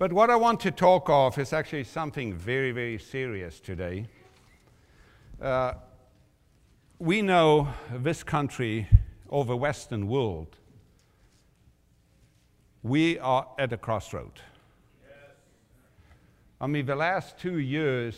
But 0.00 0.14
what 0.14 0.30
I 0.30 0.36
want 0.36 0.60
to 0.60 0.70
talk 0.70 1.10
of 1.10 1.36
is 1.36 1.52
actually 1.52 1.84
something 1.84 2.32
very, 2.32 2.72
very 2.72 2.98
serious 2.98 3.60
today. 3.60 4.06
Uh, 5.38 5.74
we 6.98 7.20
know 7.20 7.68
this 7.92 8.22
country 8.22 8.88
the 9.46 9.56
Western 9.58 10.08
world, 10.08 10.56
we 12.82 13.18
are 13.18 13.46
at 13.58 13.74
a 13.74 13.76
crossroad. 13.76 14.40
I 16.62 16.66
mean, 16.66 16.86
the 16.86 16.96
last 16.96 17.36
two 17.36 17.58
years 17.58 18.16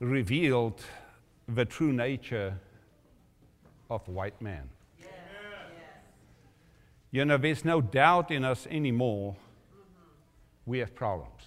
revealed 0.00 0.82
the 1.46 1.64
true 1.64 1.92
nature 1.92 2.58
of 3.88 4.08
white 4.08 4.42
man. 4.42 4.68
You 7.10 7.24
know, 7.24 7.36
there's 7.36 7.64
no 7.64 7.80
doubt 7.80 8.30
in 8.30 8.44
us 8.44 8.66
anymore 8.70 9.36
we 10.66 10.78
have 10.78 10.94
problems. 10.94 11.42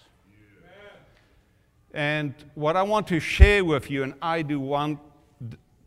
And 1.94 2.34
what 2.56 2.76
I 2.76 2.84
want 2.84 3.08
to 3.08 3.20
share 3.20 3.64
with 3.64 3.92
you, 3.92 4.04
and 4.04 4.14
I 4.22 4.42
do 4.42 4.60
want 4.60 5.00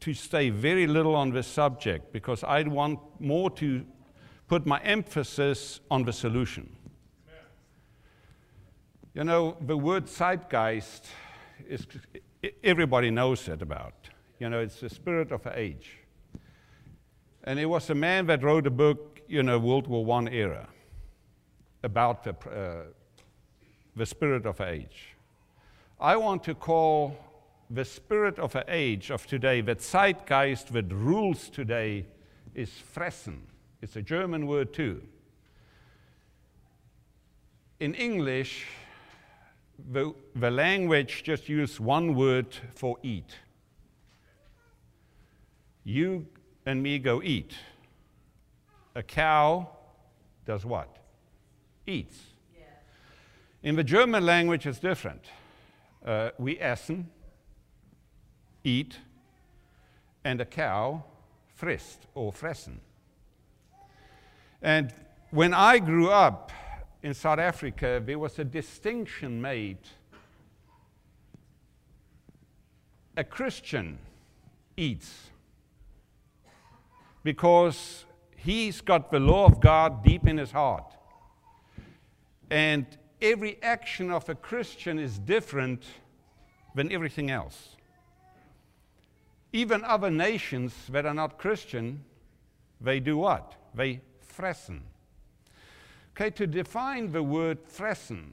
to 0.00 0.14
stay 0.14 0.50
very 0.50 0.86
little 0.86 1.16
on 1.16 1.30
this 1.30 1.46
subject 1.46 2.12
because 2.12 2.44
I 2.44 2.62
want 2.64 3.00
more 3.18 3.50
to 3.52 3.84
put 4.46 4.66
my 4.66 4.78
emphasis 4.80 5.80
on 5.90 6.04
the 6.04 6.12
solution. 6.12 6.76
You 9.14 9.24
know, 9.24 9.56
the 9.60 9.76
word 9.76 10.04
zeitgeist 10.06 11.06
is 11.68 11.86
everybody 12.62 13.10
knows 13.10 13.48
it 13.48 13.62
about. 13.62 13.94
You 14.38 14.50
know, 14.50 14.60
it's 14.60 14.80
the 14.80 14.90
spirit 14.90 15.32
of 15.32 15.46
age. 15.54 15.98
And 17.44 17.58
it 17.58 17.66
was 17.66 17.88
a 17.90 17.94
man 17.94 18.26
that 18.26 18.42
wrote 18.42 18.66
a 18.66 18.70
book, 18.70 19.13
you 19.28 19.42
know, 19.42 19.58
World 19.58 19.86
War 19.86 20.20
I 20.20 20.30
era, 20.30 20.68
about 21.82 22.24
the, 22.24 22.34
uh, 22.48 22.84
the 23.96 24.06
spirit 24.06 24.46
of 24.46 24.60
age. 24.60 25.14
I 26.00 26.16
want 26.16 26.42
to 26.44 26.54
call 26.54 27.16
the 27.70 27.84
spirit 27.84 28.38
of 28.38 28.56
age 28.68 29.10
of 29.10 29.26
today, 29.26 29.60
the 29.60 29.74
zeitgeist 29.74 30.72
that 30.72 30.92
rules 30.92 31.48
today, 31.48 32.06
is 32.54 32.70
fressen. 32.70 33.40
It's 33.82 33.96
a 33.96 34.02
German 34.02 34.46
word 34.46 34.72
too. 34.72 35.02
In 37.80 37.94
English, 37.94 38.66
the, 39.92 40.14
the 40.36 40.50
language 40.50 41.22
just 41.24 41.48
uses 41.48 41.80
one 41.80 42.14
word 42.14 42.56
for 42.74 42.96
eat. 43.02 43.36
You 45.82 46.26
and 46.64 46.82
me 46.82 46.98
go 46.98 47.22
eat. 47.22 47.54
A 48.94 49.02
cow 49.02 49.68
does 50.46 50.64
what? 50.64 50.96
Eats. 51.86 52.18
Yeah. 52.56 52.64
In 53.62 53.76
the 53.76 53.84
German 53.84 54.24
language, 54.24 54.66
it's 54.66 54.78
different. 54.78 55.24
Uh, 56.04 56.30
we 56.38 56.58
essen, 56.58 57.10
eat, 58.62 58.98
and 60.24 60.40
a 60.40 60.44
cow 60.44 61.04
frisst 61.54 62.06
or 62.14 62.32
fressen. 62.32 62.78
And 64.62 64.92
when 65.30 65.52
I 65.52 65.78
grew 65.78 66.10
up, 66.10 66.52
in 67.04 67.12
South 67.12 67.38
Africa, 67.38 68.02
there 68.04 68.18
was 68.18 68.38
a 68.38 68.44
distinction 68.44 69.40
made. 69.40 69.76
A 73.14 73.22
Christian 73.22 73.98
eats 74.74 75.28
because 77.22 78.06
he's 78.44 78.80
got 78.80 79.10
the 79.10 79.18
law 79.18 79.46
of 79.46 79.60
God 79.60 80.04
deep 80.04 80.26
in 80.28 80.36
his 80.36 80.52
heart. 80.52 80.92
And 82.50 82.86
every 83.20 83.60
action 83.62 84.10
of 84.10 84.28
a 84.28 84.34
Christian 84.34 84.98
is 84.98 85.18
different 85.18 85.82
than 86.74 86.92
everything 86.92 87.30
else. 87.30 87.76
Even 89.52 89.84
other 89.84 90.10
nations 90.10 90.74
that 90.90 91.06
are 91.06 91.14
not 91.14 91.38
Christian, 91.38 92.04
they 92.80 93.00
do 93.00 93.16
what? 93.16 93.54
They 93.74 94.00
fressen. 94.36 94.80
Okay, 96.12 96.30
to 96.30 96.46
define 96.46 97.12
the 97.12 97.22
word 97.22 97.58
fressen, 97.66 98.32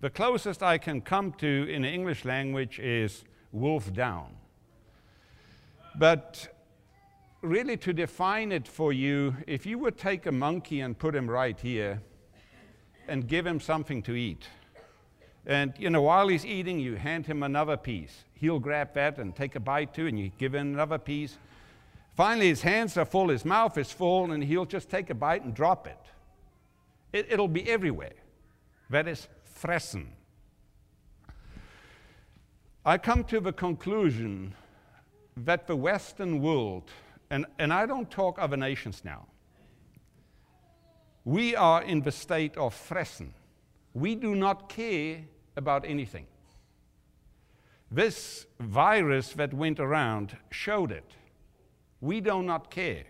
the 0.00 0.10
closest 0.10 0.62
I 0.62 0.78
can 0.78 1.00
come 1.00 1.32
to 1.34 1.68
in 1.68 1.82
the 1.82 1.88
English 1.88 2.24
language 2.24 2.78
is 2.78 3.24
wolf 3.52 3.92
down. 3.92 4.36
But 5.98 6.48
really, 7.42 7.76
to 7.78 7.92
define 7.92 8.52
it 8.52 8.68
for 8.68 8.92
you, 8.92 9.36
if 9.46 9.66
you 9.66 9.78
would 9.78 9.96
take 9.96 10.26
a 10.26 10.32
monkey 10.32 10.80
and 10.80 10.98
put 10.98 11.14
him 11.14 11.28
right 11.28 11.58
here 11.58 12.02
and 13.08 13.26
give 13.26 13.46
him 13.46 13.60
something 13.60 14.02
to 14.02 14.14
eat, 14.14 14.46
and 15.46 15.72
you 15.78 15.90
know, 15.90 16.02
while 16.02 16.28
he's 16.28 16.44
eating, 16.44 16.78
you 16.78 16.96
hand 16.96 17.26
him 17.26 17.42
another 17.42 17.76
piece. 17.76 18.24
He'll 18.34 18.58
grab 18.58 18.94
that 18.94 19.18
and 19.18 19.34
take 19.34 19.56
a 19.56 19.60
bite 19.60 19.94
too, 19.94 20.06
and 20.06 20.18
you 20.18 20.30
give 20.38 20.54
him 20.54 20.74
another 20.74 20.98
piece. 20.98 21.38
Finally, 22.16 22.48
his 22.48 22.62
hands 22.62 22.96
are 22.96 23.04
full, 23.04 23.28
his 23.28 23.44
mouth 23.44 23.78
is 23.78 23.90
full, 23.90 24.32
and 24.32 24.44
he'll 24.44 24.66
just 24.66 24.90
take 24.90 25.10
a 25.10 25.14
bite 25.14 25.42
and 25.42 25.54
drop 25.54 25.86
it. 25.86 25.98
It, 27.12 27.38
will 27.38 27.48
be 27.48 27.68
everywhere. 27.68 28.12
That 28.90 29.08
is 29.08 29.26
fressen. 29.58 30.06
I 32.84 32.98
come 32.98 33.24
to 33.24 33.40
the 33.40 33.52
conclusion 33.52 34.54
that 35.36 35.66
the 35.66 35.76
Western 35.76 36.40
world, 36.40 36.90
and, 37.30 37.46
and 37.58 37.72
I 37.72 37.86
don't 37.86 38.10
talk 38.10 38.38
other 38.38 38.56
nations 38.56 39.02
now, 39.04 39.26
we 41.24 41.54
are 41.54 41.82
in 41.82 42.00
the 42.02 42.12
state 42.12 42.56
of 42.56 42.74
fressen. 42.74 43.30
We 43.94 44.14
do 44.14 44.34
not 44.34 44.68
care 44.68 45.22
about 45.56 45.84
anything. 45.86 46.26
This 47.90 48.46
virus 48.58 49.32
that 49.34 49.52
went 49.52 49.80
around 49.80 50.36
showed 50.50 50.92
it. 50.92 51.12
We 52.00 52.20
do 52.20 52.42
not 52.42 52.70
care. 52.70 53.04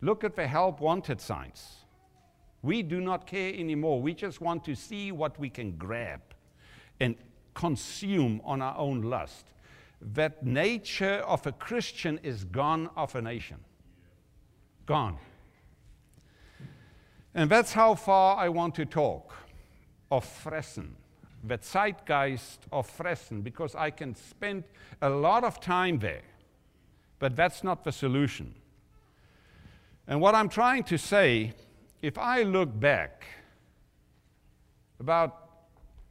Look 0.00 0.24
at 0.24 0.36
the 0.36 0.46
help 0.46 0.80
wanted 0.80 1.20
signs. 1.20 1.76
We 2.62 2.82
do 2.82 3.00
not 3.00 3.26
care 3.26 3.52
anymore. 3.52 4.00
We 4.00 4.14
just 4.14 4.40
want 4.40 4.64
to 4.64 4.74
see 4.74 5.12
what 5.12 5.38
we 5.38 5.50
can 5.50 5.76
grab 5.76 6.20
and 7.00 7.16
consume 7.54 8.40
on 8.44 8.62
our 8.62 8.76
own 8.76 9.02
lust. 9.02 9.46
That 10.00 10.44
nature 10.44 11.22
of 11.26 11.46
a 11.46 11.52
Christian 11.52 12.20
is 12.22 12.44
gone 12.44 12.90
of 12.96 13.14
a 13.14 13.22
nation. 13.22 13.58
Gone. 14.84 15.18
And 17.34 17.50
that's 17.50 17.72
how 17.72 17.94
far 17.94 18.36
I 18.36 18.48
want 18.48 18.74
to 18.76 18.84
talk 18.84 19.34
of 20.10 20.24
Fressen, 20.24 20.90
the 21.44 21.58
zeitgeist 21.58 22.60
of 22.72 22.90
Fressen, 22.96 23.42
because 23.42 23.74
I 23.74 23.90
can 23.90 24.14
spend 24.14 24.64
a 25.02 25.10
lot 25.10 25.44
of 25.44 25.60
time 25.60 25.98
there. 25.98 26.22
But 27.18 27.36
that's 27.36 27.64
not 27.64 27.84
the 27.84 27.92
solution. 27.92 28.54
And 30.06 30.20
what 30.20 30.34
I'm 30.34 30.48
trying 30.48 30.84
to 30.84 30.98
say 30.98 31.54
if 32.02 32.18
I 32.18 32.42
look 32.42 32.78
back 32.78 33.24
about 35.00 35.30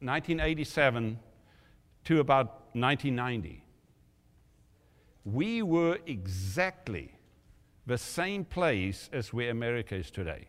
1987 0.00 1.18
to 2.04 2.20
about 2.20 2.74
1990, 2.74 3.62
we 5.26 5.60
were 5.60 5.98
exactly 6.06 7.12
the 7.84 7.98
same 7.98 8.44
place 8.44 9.10
as 9.12 9.32
where 9.32 9.50
America 9.50 9.96
is 9.96 10.10
today. 10.10 10.46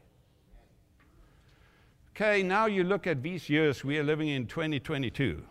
Okay, 2.15 2.43
now 2.43 2.67
you 2.67 2.83
look 2.83 3.07
at 3.07 3.23
these 3.23 3.49
years 3.49 3.83
we 3.83 3.97
are 3.97 4.03
living 4.03 4.27
in 4.29 4.45
2022. 4.45 5.43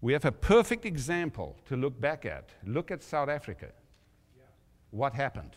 We 0.00 0.12
have 0.12 0.24
a 0.24 0.32
perfect 0.32 0.86
example 0.86 1.56
to 1.66 1.76
look 1.76 2.00
back 2.00 2.24
at. 2.24 2.50
Look 2.64 2.90
at 2.90 3.02
South 3.02 3.28
Africa. 3.28 3.68
What 4.90 5.12
happened? 5.12 5.56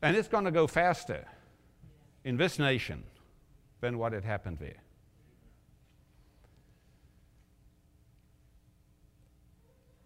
And 0.00 0.16
it's 0.16 0.28
going 0.28 0.44
to 0.44 0.50
go 0.50 0.66
faster 0.66 1.26
in 2.24 2.36
this 2.36 2.58
nation 2.58 3.04
than 3.80 3.98
what 3.98 4.12
had 4.12 4.24
happened 4.24 4.58
there. 4.60 4.82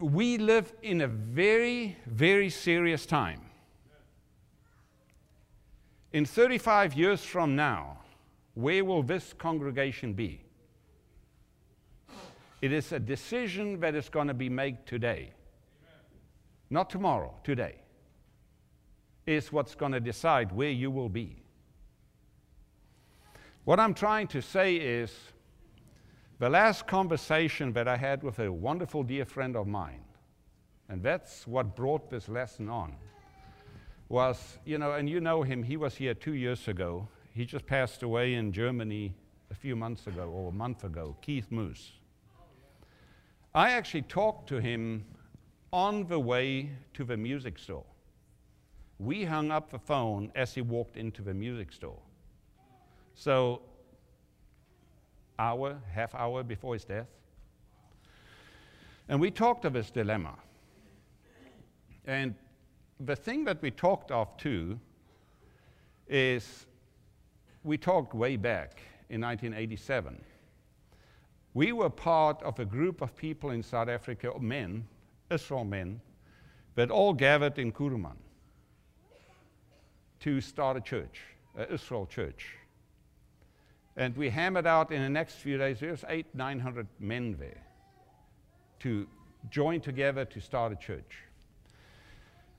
We 0.01 0.39
live 0.39 0.73
in 0.83 1.03
a 1.03 1.07
very, 1.07 1.97
very 2.07 2.49
serious 2.49 3.05
time. 3.05 3.43
In 6.13 6.25
35 6.25 6.95
years 6.95 7.23
from 7.23 7.55
now, 7.55 7.99
where 8.55 8.83
will 8.83 9.03
this 9.03 9.35
congregation 9.35 10.15
be? 10.15 10.43
It 12.63 12.73
is 12.73 12.93
a 12.93 12.99
decision 12.99 13.79
that 13.81 13.95
is 13.95 14.09
going 14.09 14.29
to 14.29 14.35
be 14.35 14.49
made 14.49 14.87
today. 14.87 15.33
Not 16.71 16.89
tomorrow, 16.89 17.35
today 17.45 17.77
is 19.27 19.53
what's 19.53 19.75
going 19.75 19.93
to 19.93 20.01
decide 20.01 20.51
where 20.51 20.71
you 20.71 20.91
will 20.91 21.09
be. 21.09 21.43
What 23.65 23.79
I'm 23.79 23.95
trying 23.95 24.29
to 24.29 24.41
say 24.41 24.77
is 24.77 25.13
the 26.41 26.49
last 26.49 26.87
conversation 26.87 27.75
that 27.75 27.87
I 27.87 27.99
had 27.99 28.23
with 28.23 28.39
a 28.39 28.51
wonderful 28.51 29.03
dear 29.03 29.27
friend 29.27 29.55
of 29.55 29.67
mine, 29.67 30.01
and 30.89 31.03
that's 31.03 31.47
what 31.47 31.77
brought 31.77 32.09
this 32.09 32.31
lesson 32.31 32.71
on. 32.71 32.97
was, 34.09 34.59
you 34.65 34.79
know, 34.79 34.93
and 34.93 35.09
you 35.09 35.21
know 35.21 35.43
him, 35.43 35.63
he 35.63 35.77
was 35.77 35.95
here 35.95 36.15
two 36.15 36.33
years 36.33 36.67
ago. 36.67 37.07
He 37.35 37.45
just 37.45 37.67
passed 37.67 38.03
away 38.03 38.35
in 38.35 38.53
Germany 38.53 39.15
a 39.51 39.55
few 39.55 39.77
months 39.77 40.07
ago, 40.07 40.31
or 40.31 40.49
a 40.49 40.53
month 40.53 40.83
ago, 40.83 41.15
Keith 41.21 41.53
Moose. 41.53 41.93
I 43.55 43.73
actually 43.73 44.03
talked 44.03 44.49
to 44.49 44.63
him 44.63 45.05
on 45.75 46.07
the 46.07 46.19
way 46.19 46.71
to 46.95 47.05
the 47.05 47.19
music 47.19 47.59
store. 47.59 47.85
We 48.99 49.25
hung 49.25 49.51
up 49.51 49.71
the 49.71 49.79
phone 49.79 50.33
as 50.35 50.55
he 50.55 50.63
walked 50.63 50.97
into 50.97 51.21
the 51.21 51.35
music 51.35 51.71
store. 51.71 52.01
So, 53.15 53.61
hour, 55.41 55.81
half 55.93 56.15
hour 56.15 56.43
before 56.43 56.75
his 56.75 56.85
death. 56.85 57.09
And 59.09 59.21
we 59.21 59.31
talked 59.31 59.65
of 59.65 59.75
his 59.75 59.91
dilemma. 59.91 60.35
And 62.05 62.35
the 63.01 63.17
thing 63.17 63.45
that 63.47 63.63
we 63.63 63.71
talked 63.71 64.11
of 64.11 64.37
too 64.37 64.79
is 66.07 66.67
we 67.65 67.79
talked 67.79 68.15
way 68.15 68.37
back 68.37 68.81
in 69.09 69.21
1987. 69.21 70.21
We 71.55 71.73
were 71.73 71.91
part 71.91 72.43
of 72.43 72.59
a 72.61 72.65
group 72.65 73.01
of 73.01 73.17
people 73.17 73.51
in 73.51 73.63
South 73.63 73.89
Africa, 73.89 74.33
men, 74.39 74.87
Israel 75.31 75.65
men, 75.65 76.01
that 76.75 76.91
all 76.91 77.13
gathered 77.13 77.59
in 77.59 77.73
Kuruman 77.73 78.17
to 80.21 80.41
start 80.41 80.77
a 80.77 80.81
church, 80.81 81.23
an 81.57 81.67
Israel 81.71 82.07
church. 82.07 82.60
And 84.01 84.17
we 84.17 84.31
hammered 84.31 84.67
out 84.67 84.93
in 84.93 85.03
the 85.03 85.11
next 85.11 85.35
few 85.35 85.59
days, 85.59 85.81
there's 85.81 86.07
eight, 86.09 86.25
900 86.35 86.87
men 87.01 87.37
there 87.39 87.63
to 88.79 89.07
join 89.51 89.83
together 89.83 90.25
to 90.25 90.41
start 90.41 90.73
a 90.73 90.77
church. 90.77 91.19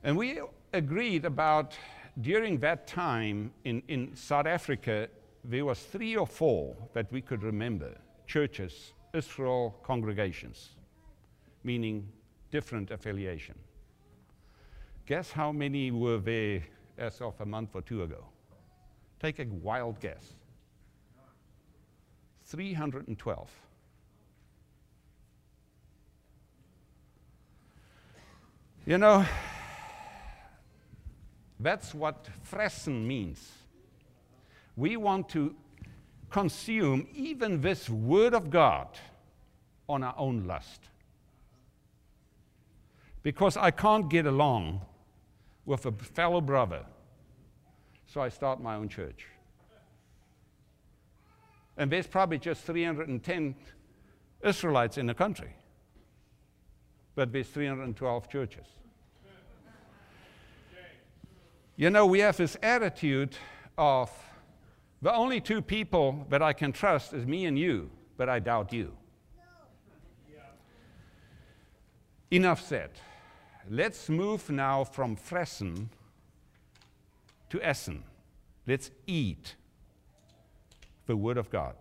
And 0.04 0.16
we 0.16 0.40
agreed 0.72 1.26
about 1.26 1.76
during 2.22 2.60
that 2.60 2.86
time 2.86 3.52
in, 3.64 3.82
in 3.88 4.16
South 4.16 4.46
Africa, 4.46 5.08
there 5.44 5.66
was 5.66 5.80
three 5.80 6.16
or 6.16 6.28
four 6.28 6.76
that 6.94 7.12
we 7.12 7.22
could 7.22 7.42
remember 7.42 7.98
churches, 8.28 8.94
Israel 9.12 9.76
congregations, 9.82 10.76
meaning 11.64 12.08
different 12.52 12.92
affiliation. 12.92 13.56
Guess 15.08 15.32
how 15.32 15.52
many 15.52 15.90
were 15.90 16.20
there 16.20 16.62
as 17.00 17.20
of 17.20 17.34
a 17.42 17.46
month 17.48 17.72
or 17.74 17.82
two 17.82 18.04
ago? 18.04 18.26
Take 19.20 19.40
a 19.40 19.46
wild 19.46 20.00
guess. 20.00 20.36
312. 22.51 23.50
You 28.86 28.98
know, 28.98 29.25
that's 31.62 31.94
what 31.94 32.27
fressen 32.51 33.06
means. 33.06 33.50
We 34.75 34.98
want 34.98 35.30
to 35.30 35.56
consume 36.30 37.07
even 37.13 37.62
this 37.62 37.89
Word 37.89 38.33
of 38.33 38.50
God 38.50 39.00
on 39.88 40.03
our 40.03 40.15
own 40.18 40.45
lust. 40.45 40.81
Because 43.24 43.56
I 43.56 43.71
can't 43.71 44.09
get 44.09 44.25
along 44.25 44.81
with 45.65 45.86
a 45.86 45.92
fellow 45.94 46.42
brother, 46.42 46.83
so 48.07 48.19
I 48.19 48.27
start 48.27 48.59
my 48.59 48.75
own 48.75 48.89
church. 48.89 49.31
And 51.78 51.92
there's 51.92 52.08
probably 52.08 52.38
just 52.38 52.64
310 52.64 53.56
Israelites 54.44 54.98
in 54.98 55.08
the 55.08 55.14
country, 55.14 55.56
but 57.16 57.32
there's 57.32 57.48
312 57.48 58.30
churches. 58.30 58.66
You 61.76 61.90
know, 61.90 62.06
we 62.06 62.20
have 62.20 62.38
this 62.38 62.58
attitude 62.62 63.36
of 63.78 64.12
the 65.02 65.14
only 65.14 65.42
two 65.42 65.62
people 65.62 66.28
that 66.30 66.42
I 66.42 66.54
can 66.54 66.72
trust 66.72 67.14
is 67.14 67.26
me 67.26 67.46
and 67.46 67.58
you, 67.58 67.90
but 68.18 68.30
I 68.30 68.40
doubt 68.40 68.72
you. 68.72 68.96
Enough 72.30 72.62
said. 72.62 72.92
Let's 73.70 74.10
move 74.10 74.50
now 74.50 74.84
from 74.84 75.16
fressen 75.16 75.88
to 77.50 77.62
essen. 77.62 78.04
Let's 78.68 78.92
eat 79.08 79.56
the 81.12 81.18
Word 81.18 81.38
of 81.38 81.50
God 81.50 81.75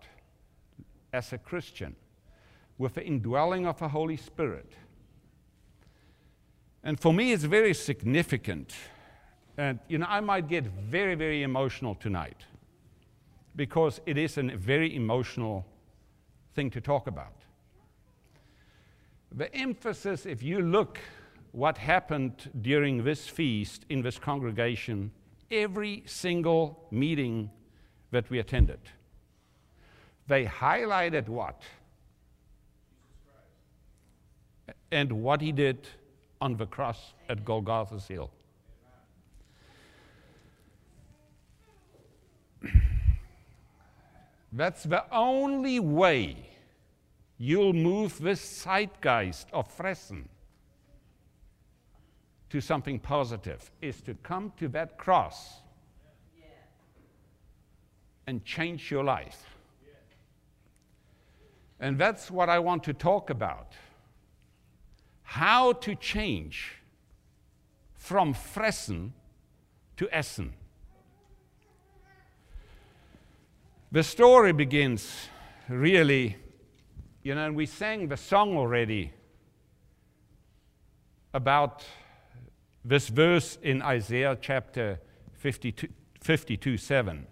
as 1.13 1.31
a 1.31 1.37
Christian 1.37 1.95
with 2.77 2.95
the 2.95 3.05
indwelling 3.05 3.65
of 3.65 3.79
the 3.79 3.87
Holy 3.87 4.17
Spirit. 4.17 4.73
And 6.83 6.99
for 6.99 7.13
me, 7.13 7.31
it's 7.31 7.45
very 7.45 7.73
significant 7.73 8.73
and, 9.57 9.79
you 9.87 9.97
know, 9.97 10.07
I 10.09 10.19
might 10.19 10.49
get 10.49 10.65
very, 10.65 11.15
very 11.15 11.43
emotional 11.43 11.95
tonight 11.95 12.45
because 13.55 14.01
it 14.05 14.17
is 14.17 14.37
a 14.37 14.43
very 14.43 14.95
emotional 14.95 15.65
thing 16.55 16.69
to 16.71 16.81
talk 16.81 17.07
about. 17.07 17.35
The 19.31 19.53
emphasis, 19.55 20.25
if 20.25 20.43
you 20.43 20.61
look 20.61 20.99
what 21.51 21.77
happened 21.77 22.49
during 22.61 23.03
this 23.03 23.27
feast 23.27 23.85
in 23.87 24.01
this 24.01 24.17
congregation, 24.17 25.11
every 25.49 26.03
single 26.05 26.87
meeting 26.91 27.49
that 28.11 28.29
we 28.29 28.39
attended, 28.39 28.79
they 30.31 30.45
highlighted 30.45 31.27
what? 31.27 31.61
And 34.89 35.11
what 35.11 35.41
he 35.41 35.51
did 35.51 35.89
on 36.39 36.55
the 36.55 36.65
cross 36.65 37.13
at 37.27 37.43
Golgotha's 37.43 38.07
Hill. 38.07 38.31
That's 44.53 44.83
the 44.83 45.03
only 45.11 45.81
way 45.81 46.37
you'll 47.37 47.73
move 47.73 48.17
this 48.19 48.39
zeitgeist 48.63 49.47
of 49.51 49.77
fressen 49.77 50.29
to 52.51 52.61
something 52.61 52.99
positive, 52.99 53.69
is 53.81 53.99
to 54.01 54.13
come 54.23 54.53
to 54.59 54.69
that 54.69 54.97
cross 54.97 55.55
and 58.27 58.45
change 58.45 58.89
your 58.89 59.03
life. 59.03 59.50
And 61.81 61.97
that's 61.97 62.29
what 62.29 62.47
I 62.47 62.59
want 62.59 62.83
to 62.83 62.93
talk 62.93 63.31
about. 63.31 63.73
How 65.23 65.73
to 65.73 65.95
change 65.95 66.75
from 67.95 68.35
fressen 68.35 69.11
to 69.97 70.07
essen. 70.11 70.53
The 73.91 74.03
story 74.03 74.53
begins 74.53 75.27
really, 75.67 76.37
you 77.23 77.33
know, 77.33 77.47
and 77.47 77.55
we 77.55 77.65
sang 77.65 78.07
the 78.09 78.17
song 78.17 78.55
already 78.55 79.11
about 81.33 81.83
this 82.85 83.07
verse 83.07 83.57
in 83.61 83.81
Isaiah 83.81 84.37
chapter 84.39 84.99
52, 85.33 85.87
52 86.21 86.77
7. 86.77 87.27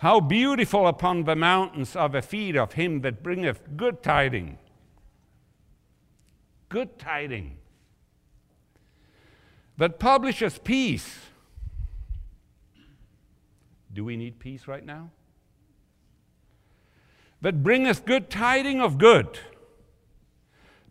How 0.00 0.20
beautiful 0.20 0.86
upon 0.86 1.24
the 1.24 1.36
mountains 1.36 1.96
are 1.96 2.08
the 2.08 2.22
feet 2.22 2.56
of 2.56 2.74
him 2.74 3.00
that 3.02 3.22
bringeth 3.22 3.76
good 3.76 4.02
tidings. 4.02 4.58
Good 6.68 6.98
tidings. 6.98 7.56
That 9.76 9.98
publisheth 9.98 10.62
peace. 10.62 11.18
Do 13.92 14.04
we 14.04 14.16
need 14.16 14.38
peace 14.38 14.68
right 14.68 14.84
now? 14.84 15.10
that 17.40 17.62
bringeth 17.62 18.04
good 18.04 18.30
tidings 18.30 18.82
of 18.82 18.98
good, 18.98 19.38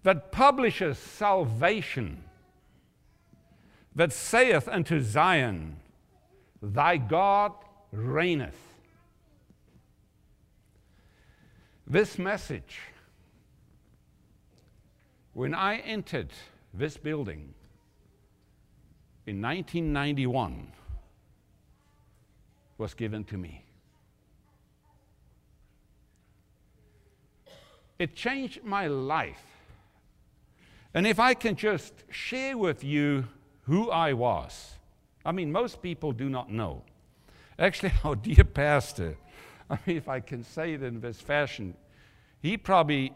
that 0.03 0.31
publisheth 0.31 0.97
salvation, 0.97 2.23
that 3.95 4.11
saith 4.11 4.67
unto 4.67 5.01
Zion, 5.01 5.77
Thy 6.61 6.97
God 6.97 7.53
reigneth. 7.91 8.68
This 11.89 12.19
message, 12.19 12.77
when 15.33 15.55
I 15.55 15.77
entered 15.77 16.29
this 16.71 16.97
building 16.97 17.55
in 19.25 19.41
1991, 19.41 20.71
was 22.77 22.93
given 22.93 23.23
to 23.23 23.37
me. 23.37 23.63
It 27.97 28.15
changed 28.15 28.63
my 28.63 28.85
life. 28.85 29.43
And 30.93 31.07
if 31.07 31.19
I 31.19 31.33
can 31.33 31.55
just 31.55 31.93
share 32.11 32.55
with 32.55 32.83
you 32.83 33.25
who 33.63 33.89
I 33.89 34.13
was, 34.13 34.75
I 35.25 35.31
mean, 35.31 35.51
most 35.51 35.81
people 35.81 36.11
do 36.11 36.29
not 36.29 36.51
know. 36.51 36.83
Actually, 37.57 37.93
our 38.03 38.15
dear 38.15 38.43
pastor, 38.43 39.17
I 39.71 39.77
mean, 39.85 39.97
if 39.97 40.09
I 40.09 40.19
can 40.19 40.43
say 40.43 40.73
it 40.73 40.83
in 40.83 40.99
this 40.99 41.21
fashion, 41.21 41.75
he 42.41 42.57
probably 42.57 43.13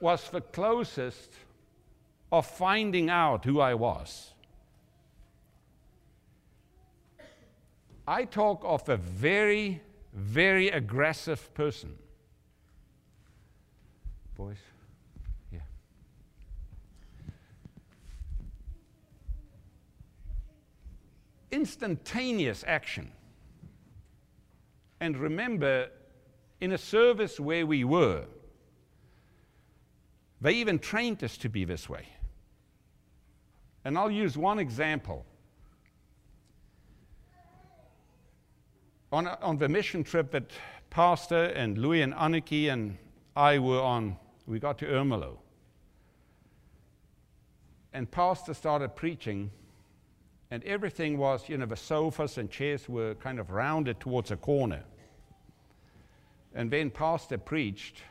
was 0.00 0.28
the 0.30 0.40
closest 0.40 1.32
of 2.30 2.46
finding 2.46 3.10
out 3.10 3.44
who 3.44 3.60
I 3.60 3.74
was. 3.74 4.34
I 8.06 8.24
talk 8.24 8.62
of 8.64 8.88
a 8.88 8.96
very, 8.96 9.82
very 10.14 10.68
aggressive 10.68 11.52
person. 11.54 11.94
Boys? 14.36 14.56
Yeah. 15.52 15.58
Instantaneous 21.50 22.64
action. 22.66 23.10
And 25.00 25.16
remember, 25.16 25.90
in 26.60 26.72
a 26.72 26.78
service 26.78 27.38
where 27.38 27.66
we 27.66 27.84
were, 27.84 28.24
they 30.40 30.54
even 30.54 30.78
trained 30.78 31.22
us 31.24 31.36
to 31.38 31.48
be 31.48 31.64
this 31.64 31.88
way. 31.88 32.06
And 33.84 33.96
I'll 33.96 34.10
use 34.10 34.36
one 34.36 34.58
example. 34.58 35.24
On, 39.10 39.26
on 39.26 39.58
the 39.58 39.68
mission 39.68 40.04
trip 40.04 40.30
that 40.32 40.50
Pastor 40.90 41.44
and 41.44 41.78
Louis 41.78 42.02
and 42.02 42.12
Aniki 42.14 42.70
and 42.72 42.98
I 43.36 43.58
were 43.58 43.80
on, 43.80 44.16
we 44.46 44.58
got 44.58 44.78
to 44.78 44.86
Ermelo. 44.86 45.38
And 47.92 48.10
Pastor 48.10 48.52
started 48.52 48.94
preaching, 48.96 49.50
and 50.50 50.64
everything 50.64 51.18
was, 51.18 51.48
you 51.48 51.58
know, 51.58 51.66
the 51.66 51.76
sofas 51.76 52.38
and 52.38 52.50
chairs 52.50 52.88
were 52.88 53.14
kind 53.16 53.38
of 53.38 53.50
rounded 53.50 54.00
towards 54.00 54.30
a 54.30 54.36
corner. 54.36 54.82
And 56.54 56.70
then 56.70 56.90
Pastor 56.90 57.36
preached, 57.36 58.02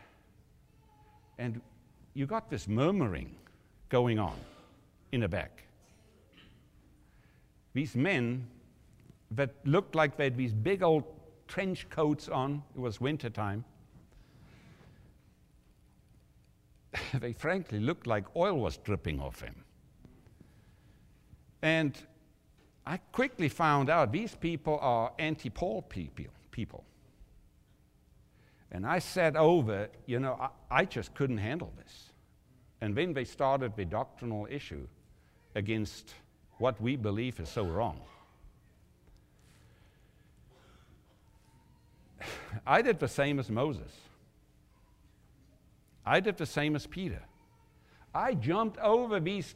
and 1.39 1.61
you 2.13 2.27
got 2.27 2.49
this 2.49 2.67
murmuring 2.67 3.35
going 3.89 4.19
on 4.19 4.35
in 5.11 5.21
the 5.21 5.27
back. 5.27 5.63
These 7.73 7.95
men 7.95 8.47
that 9.31 9.55
looked 9.65 9.95
like 9.95 10.15
they 10.17 10.25
had 10.25 10.37
these 10.37 10.53
big 10.53 10.83
old 10.83 11.03
trench 11.47 11.89
coats 11.89 12.29
on, 12.29 12.61
it 12.75 12.79
was 12.79 13.01
winter 13.01 13.29
time. 13.29 13.65
they 17.19 17.33
frankly 17.33 17.79
looked 17.79 18.07
like 18.07 18.25
oil 18.35 18.57
was 18.59 18.77
dripping 18.77 19.19
off 19.19 19.39
them. 19.39 19.55
And 21.61 21.97
I 22.87 22.97
quickly 23.11 23.49
found 23.49 23.89
out 23.89 24.13
these 24.13 24.33
people 24.33 24.79
are 24.81 25.11
anti 25.19 25.49
Paul 25.49 25.81
people. 25.81 26.85
And 28.71 28.87
I 28.87 28.99
sat 28.99 29.35
over, 29.35 29.89
you 30.05 30.21
know, 30.21 30.37
I, 30.39 30.49
I, 30.71 30.85
just 30.85 31.13
couldn't 31.13 31.39
handle 31.39 31.73
this. 31.77 32.13
And 32.79 32.95
then 32.95 33.11
they 33.13 33.25
started 33.25 33.75
the 33.75 33.83
doctrinal 33.83 34.47
issue 34.49 34.87
against 35.53 36.13
what 36.59 36.79
we 36.81 36.95
believe 36.95 37.41
is 37.41 37.49
so 37.49 37.65
wrong. 37.65 37.99
I 42.65 42.81
did 42.81 42.99
the 42.99 43.09
same 43.09 43.37
as 43.37 43.49
Moses. 43.49 43.91
I 46.05 46.21
did 46.21 46.37
the 46.37 46.45
same 46.45 46.73
as 46.77 46.87
Peter. 46.87 47.23
I 48.15 48.33
jumped 48.33 48.79
over 48.79 49.19
these 49.19 49.55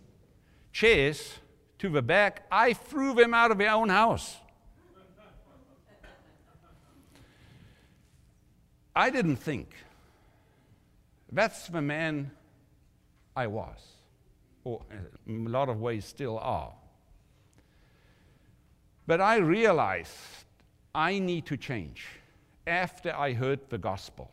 chairs 0.74 1.40
to 1.82 1.90
the 1.90 2.02
back. 2.02 2.46
I 2.52 2.74
threw 2.74 3.16
them 3.16 3.34
out 3.34 3.50
of 3.50 3.58
my 3.58 3.68
own 3.68 3.90
house. 3.90 4.38
I 8.96 9.10
didn't 9.10 9.38
think. 9.38 9.74
That's 11.32 11.68
the 11.68 11.82
man 11.82 12.30
I 13.36 13.48
was, 13.48 13.80
or 14.64 14.82
in 15.26 15.48
a 15.48 15.50
lot 15.50 15.70
of 15.70 15.80
ways 15.80 16.06
still 16.06 16.38
are. 16.38 16.74
But 19.08 19.20
I 19.20 19.38
realized 19.38 20.12
I 20.94 21.18
need 21.18 21.48
to 21.48 21.58
change 21.58 22.06
after 22.68 23.12
I 23.16 23.34
heard 23.34 23.60
the 23.70 23.80
gospel. 23.80 24.30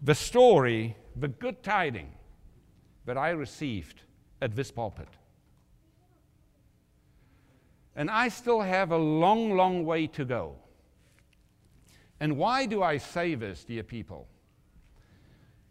The 0.00 0.14
story, 0.14 0.96
the 1.16 1.28
good 1.28 1.62
tiding 1.64 2.12
that 3.06 3.18
I 3.18 3.30
received 3.30 4.02
at 4.40 4.54
this 4.54 4.70
pulpit. 4.70 5.08
And 7.96 8.10
I 8.10 8.28
still 8.28 8.60
have 8.60 8.90
a 8.90 8.96
long, 8.96 9.56
long 9.56 9.84
way 9.84 10.06
to 10.08 10.24
go. 10.24 10.56
And 12.20 12.36
why 12.36 12.66
do 12.66 12.82
I 12.82 12.98
say 12.98 13.34
this, 13.34 13.64
dear 13.64 13.82
people? 13.82 14.26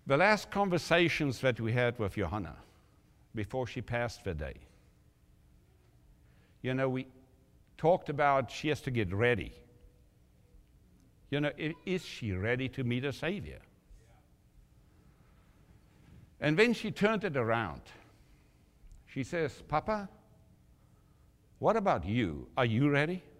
The 0.05 0.17
last 0.17 0.51
conversations 0.51 1.39
that 1.41 1.59
we 1.59 1.71
had 1.71 1.97
with 1.99 2.15
Johanna 2.15 2.55
before 3.33 3.67
she 3.67 3.81
passed 3.81 4.23
the 4.23 4.33
day, 4.33 4.55
you 6.61 6.73
know, 6.73 6.89
we 6.89 7.07
talked 7.77 8.09
about 8.09 8.51
she 8.51 8.69
has 8.69 8.81
to 8.81 8.91
get 8.91 9.13
ready. 9.13 9.51
You 11.29 11.41
know, 11.41 11.51
is 11.85 12.05
she 12.05 12.31
ready 12.33 12.69
to 12.69 12.83
meet 12.83 13.03
a 13.03 13.11
Savior? 13.11 13.59
And 16.39 16.57
then 16.57 16.73
she 16.73 16.91
turned 16.91 17.23
it 17.23 17.35
around. 17.35 17.81
She 19.07 19.23
says, 19.23 19.63
Papa, 19.67 20.09
what 21.63 21.77
about 21.77 22.05
you? 22.05 22.50
Are 22.58 22.65
you 22.65 22.89
ready? 22.89 23.24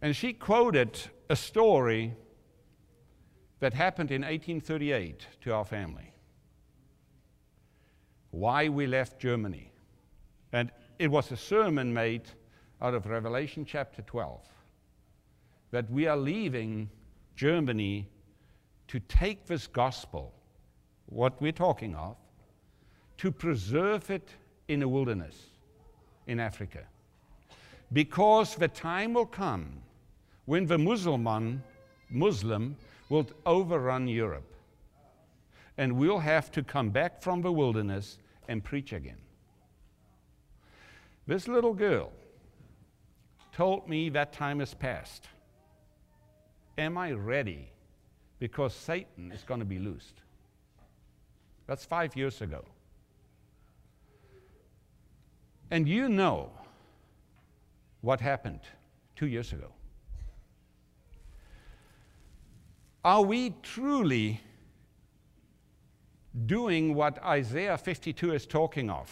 And 0.00 0.14
she 0.14 0.32
quoted 0.32 0.96
a 1.28 1.34
story 1.34 2.14
that 3.58 3.74
happened 3.74 4.12
in 4.12 4.22
1838 4.22 5.26
to 5.40 5.52
our 5.52 5.64
family. 5.64 6.12
Why 8.30 8.68
we 8.68 8.86
left 8.86 9.18
Germany. 9.18 9.72
And 10.52 10.70
it 11.00 11.10
was 11.10 11.32
a 11.32 11.36
sermon 11.36 11.92
made 11.92 12.30
out 12.80 12.94
of 12.94 13.06
Revelation 13.06 13.64
chapter 13.64 14.02
12 14.02 14.40
that 15.72 15.90
we 15.90 16.06
are 16.06 16.16
leaving 16.16 16.90
Germany 17.34 18.08
to 18.86 19.00
take 19.00 19.46
this 19.46 19.66
gospel, 19.66 20.32
what 21.06 21.42
we're 21.42 21.50
talking 21.50 21.96
of, 21.96 22.16
to 23.16 23.32
preserve 23.32 24.10
it 24.10 24.30
in 24.68 24.82
a 24.82 24.88
wilderness 24.88 25.36
in 26.26 26.40
Africa. 26.40 26.80
Because 27.92 28.56
the 28.56 28.68
time 28.68 29.14
will 29.14 29.26
come 29.26 29.82
when 30.44 30.66
the 30.66 30.78
Muslim, 30.78 31.62
Muslim 32.10 32.76
will 33.08 33.26
overrun 33.44 34.08
Europe. 34.08 34.52
And 35.78 35.96
we'll 35.96 36.18
have 36.18 36.50
to 36.52 36.62
come 36.62 36.90
back 36.90 37.22
from 37.22 37.42
the 37.42 37.52
wilderness 37.52 38.18
and 38.48 38.64
preach 38.64 38.92
again. 38.92 39.18
This 41.26 41.48
little 41.48 41.74
girl 41.74 42.12
told 43.52 43.88
me 43.88 44.08
that 44.10 44.32
time 44.32 44.60
is 44.60 44.74
past. 44.74 45.28
Am 46.78 46.96
I 46.96 47.12
ready? 47.12 47.70
Because 48.38 48.74
Satan 48.74 49.32
is 49.32 49.42
going 49.42 49.60
to 49.60 49.66
be 49.66 49.78
loosed. 49.78 50.22
That's 51.66 51.84
five 51.84 52.16
years 52.16 52.42
ago. 52.42 52.64
And 55.70 55.88
you 55.88 56.08
know 56.08 56.50
what 58.00 58.20
happened 58.20 58.60
two 59.16 59.26
years 59.26 59.52
ago. 59.52 59.72
Are 63.04 63.22
we 63.22 63.54
truly 63.62 64.40
doing 66.46 66.94
what 66.94 67.22
Isaiah 67.22 67.78
52 67.78 68.34
is 68.34 68.46
talking 68.46 68.90
of? 68.90 69.10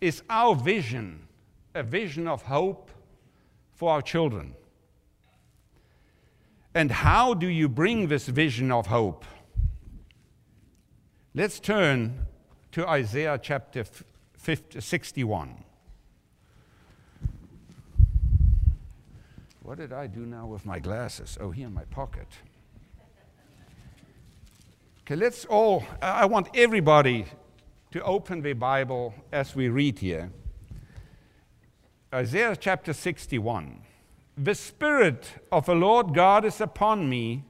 Is 0.00 0.22
our 0.28 0.54
vision 0.54 1.26
a 1.74 1.82
vision 1.82 2.28
of 2.28 2.42
hope 2.42 2.90
for 3.72 3.92
our 3.92 4.02
children? 4.02 4.54
And 6.74 6.90
how 6.90 7.34
do 7.34 7.46
you 7.48 7.68
bring 7.68 8.08
this 8.08 8.28
vision 8.28 8.70
of 8.70 8.86
hope? 8.86 9.24
Let's 11.34 11.58
turn 11.60 12.26
to 12.72 12.86
Isaiah 12.86 13.38
chapter 13.42 13.84
50, 14.38 14.80
61. 14.80 15.64
What 19.62 19.78
did 19.78 19.92
I 19.92 20.06
do 20.06 20.20
now 20.20 20.46
with 20.46 20.64
my 20.64 20.78
glasses? 20.78 21.36
Oh, 21.40 21.50
here 21.50 21.66
in 21.66 21.74
my 21.74 21.84
pocket. 21.84 22.28
Okay, 25.02 25.16
let's 25.16 25.44
all, 25.44 25.84
I 26.00 26.24
want 26.24 26.48
everybody 26.54 27.26
to 27.90 28.02
open 28.02 28.42
the 28.42 28.54
Bible 28.54 29.14
as 29.32 29.54
we 29.54 29.68
read 29.68 29.98
here. 29.98 30.30
Isaiah 32.14 32.56
chapter 32.56 32.92
61. 32.92 33.82
The 34.36 34.54
Spirit 34.54 35.32
of 35.50 35.66
the 35.66 35.74
Lord 35.74 36.14
God 36.14 36.44
is 36.44 36.60
upon 36.60 37.10
me, 37.10 37.44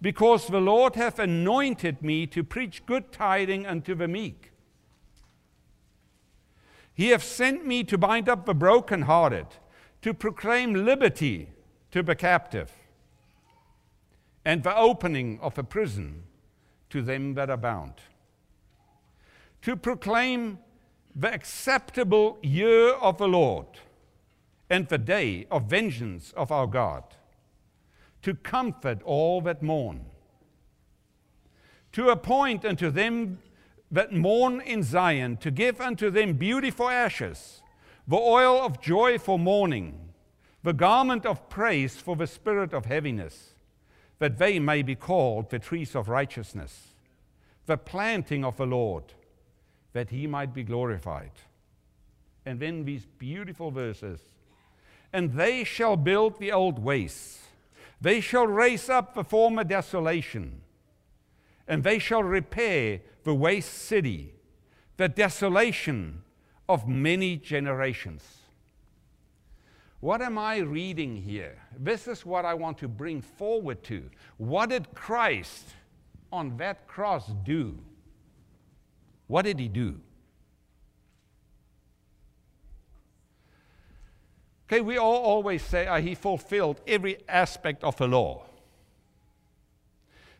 because 0.00 0.46
the 0.46 0.60
Lord 0.60 0.94
hath 0.94 1.18
anointed 1.18 2.02
me 2.02 2.26
to 2.28 2.44
preach 2.44 2.86
good 2.86 3.10
tidings 3.10 3.66
unto 3.66 3.94
the 3.94 4.08
meek. 4.08 4.47
He 6.98 7.10
hath 7.10 7.22
sent 7.22 7.64
me 7.64 7.84
to 7.84 7.96
bind 7.96 8.28
up 8.28 8.44
the 8.44 8.54
brokenhearted 8.54 9.46
to 10.02 10.12
proclaim 10.12 10.84
liberty 10.84 11.50
to 11.92 12.02
the 12.02 12.16
captive 12.16 12.72
and 14.44 14.64
the 14.64 14.76
opening 14.76 15.38
of 15.40 15.56
a 15.58 15.62
prison 15.62 16.24
to 16.90 17.00
them 17.00 17.34
that 17.34 17.50
are 17.50 17.56
bound, 17.56 17.92
to 19.62 19.76
proclaim 19.76 20.58
the 21.14 21.32
acceptable 21.32 22.36
year 22.42 22.94
of 22.94 23.16
the 23.16 23.28
Lord 23.28 23.68
and 24.68 24.88
the 24.88 24.98
day 24.98 25.46
of 25.52 25.70
vengeance 25.70 26.32
of 26.36 26.50
our 26.50 26.66
God, 26.66 27.04
to 28.22 28.34
comfort 28.34 29.04
all 29.04 29.40
that 29.42 29.62
mourn, 29.62 30.04
to 31.92 32.08
appoint 32.08 32.64
unto 32.64 32.90
them 32.90 33.38
that 33.90 34.12
mourn 34.12 34.60
in 34.60 34.82
Zion, 34.82 35.36
to 35.38 35.50
give 35.50 35.80
unto 35.80 36.10
them 36.10 36.34
beauty 36.34 36.70
for 36.70 36.92
ashes, 36.92 37.62
the 38.06 38.16
oil 38.16 38.60
of 38.60 38.80
joy 38.80 39.18
for 39.18 39.38
mourning, 39.38 40.10
the 40.62 40.72
garment 40.72 41.24
of 41.24 41.48
praise 41.48 41.96
for 41.96 42.16
the 42.16 42.26
spirit 42.26 42.72
of 42.72 42.86
heaviness, 42.86 43.54
that 44.18 44.38
they 44.38 44.58
may 44.58 44.82
be 44.82 44.94
called 44.94 45.50
the 45.50 45.58
trees 45.58 45.94
of 45.94 46.08
righteousness, 46.08 46.88
the 47.66 47.76
planting 47.76 48.44
of 48.44 48.56
the 48.56 48.66
Lord, 48.66 49.04
that 49.92 50.10
he 50.10 50.26
might 50.26 50.52
be 50.52 50.62
glorified. 50.62 51.30
And 52.44 52.60
then 52.60 52.84
these 52.84 53.06
beautiful 53.18 53.70
verses. 53.70 54.20
And 55.12 55.32
they 55.32 55.64
shall 55.64 55.96
build 55.96 56.38
the 56.38 56.52
old 56.52 56.78
wastes, 56.78 57.40
they 58.00 58.20
shall 58.20 58.46
raise 58.46 58.88
up 58.88 59.14
the 59.14 59.24
former 59.24 59.64
desolation, 59.64 60.60
and 61.66 61.82
they 61.82 61.98
shall 61.98 62.22
repair 62.22 63.00
the 63.28 63.34
waste 63.34 63.74
city, 63.74 64.32
the 64.96 65.06
desolation 65.06 66.22
of 66.66 66.88
many 66.88 67.36
generations. 67.36 68.38
What 70.00 70.22
am 70.22 70.38
I 70.38 70.60
reading 70.60 71.14
here? 71.14 71.58
This 71.78 72.08
is 72.08 72.24
what 72.24 72.46
I 72.46 72.54
want 72.54 72.78
to 72.78 72.88
bring 72.88 73.20
forward 73.20 73.82
to. 73.84 74.08
What 74.38 74.70
did 74.70 74.94
Christ 74.94 75.74
on 76.32 76.56
that 76.56 76.86
cross 76.86 77.30
do? 77.44 77.78
What 79.26 79.42
did 79.42 79.58
he 79.58 79.68
do? 79.68 80.00
Okay, 84.66 84.80
we 84.80 84.96
all 84.96 85.22
always 85.22 85.62
say 85.62 85.86
oh, 85.86 86.00
he 86.00 86.14
fulfilled 86.14 86.80
every 86.86 87.18
aspect 87.28 87.84
of 87.84 87.94
the 87.98 88.08
law. 88.08 88.46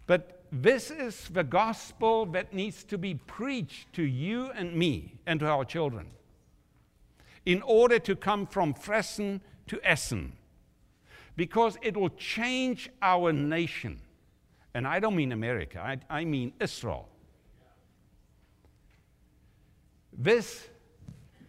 But 0.06 0.37
this 0.50 0.90
is 0.90 1.28
the 1.28 1.44
gospel 1.44 2.26
that 2.26 2.52
needs 2.52 2.84
to 2.84 2.98
be 2.98 3.14
preached 3.14 3.92
to 3.94 4.02
you 4.02 4.50
and 4.52 4.74
me 4.74 5.14
and 5.26 5.40
to 5.40 5.46
our 5.46 5.64
children 5.64 6.06
in 7.44 7.62
order 7.62 7.98
to 7.98 8.16
come 8.16 8.46
from 8.46 8.74
Fressen 8.74 9.40
to 9.66 9.80
Essen 9.82 10.32
because 11.36 11.76
it 11.82 11.96
will 11.96 12.10
change 12.10 12.90
our 13.00 13.32
nation. 13.32 14.00
And 14.74 14.86
I 14.86 15.00
don't 15.00 15.16
mean 15.16 15.32
America, 15.32 15.80
I, 15.80 15.98
I 16.10 16.24
mean 16.24 16.52
Israel. 16.60 17.08
This, 20.12 20.66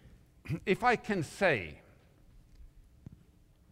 if 0.65 0.83
I 0.83 0.95
can 0.95 1.23
say, 1.23 1.81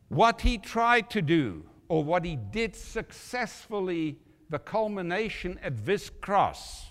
what 0.10 0.42
he 0.42 0.58
tried 0.58 1.10
to 1.12 1.22
do, 1.22 1.64
or 1.90 2.04
what 2.04 2.26
he 2.26 2.36
did 2.36 2.76
successfully, 2.76 4.18
the 4.50 4.60
culmination 4.60 5.60
at 5.62 5.86
this 5.86 6.10
cross, 6.10 6.88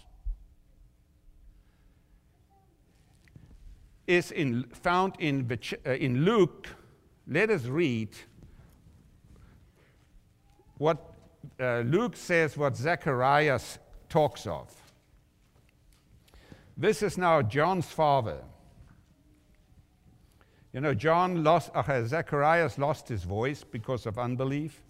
is 4.06 4.30
in, 4.30 4.64
found 4.72 5.14
in, 5.18 5.50
uh, 5.84 5.90
in 5.90 6.24
Luke. 6.24 6.68
Let 7.26 7.50
us 7.50 7.64
read 7.64 8.10
what 10.78 11.12
uh, 11.58 11.80
Luke 11.80 12.16
says, 12.16 12.56
what 12.56 12.76
Zacharias 12.76 13.78
talks 14.08 14.46
of. 14.46 14.72
This 16.76 17.02
is 17.02 17.16
now 17.16 17.42
John's 17.42 17.86
father. 17.86 18.42
You 20.72 20.82
know, 20.82 20.94
John 20.94 21.42
lost, 21.42 21.70
uh, 21.74 22.04
Zacharias 22.04 22.78
lost 22.78 23.08
his 23.08 23.24
voice 23.24 23.64
because 23.64 24.04
of 24.04 24.18
unbelief. 24.18 24.82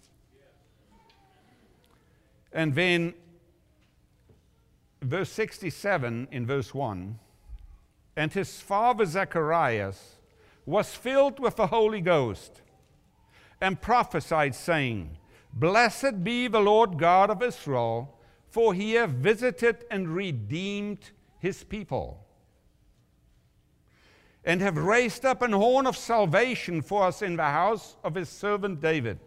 And 2.57 2.73
then, 2.73 3.13
verse 4.99 5.29
67 5.29 6.27
in 6.31 6.47
verse 6.47 6.73
1 6.73 7.19
and 8.15 8.33
his 8.33 8.59
father 8.59 9.05
Zacharias 9.05 10.15
was 10.65 10.95
filled 10.95 11.39
with 11.39 11.55
the 11.55 11.67
Holy 11.67 12.01
Ghost 12.01 12.63
and 13.61 13.79
prophesied, 13.79 14.55
saying, 14.55 15.19
Blessed 15.53 16.23
be 16.23 16.47
the 16.47 16.59
Lord 16.59 16.97
God 16.97 17.29
of 17.29 17.43
Israel, 17.43 18.17
for 18.49 18.73
he 18.73 18.93
hath 18.93 19.11
visited 19.11 19.85
and 19.91 20.15
redeemed 20.15 21.11
his 21.37 21.63
people 21.63 22.25
and 24.43 24.61
have 24.61 24.77
raised 24.77 25.25
up 25.25 25.43
an 25.43 25.51
horn 25.51 25.85
of 25.85 25.95
salvation 25.95 26.81
for 26.81 27.03
us 27.03 27.21
in 27.21 27.35
the 27.35 27.43
house 27.43 27.97
of 28.03 28.15
his 28.15 28.29
servant 28.29 28.81
David, 28.81 29.19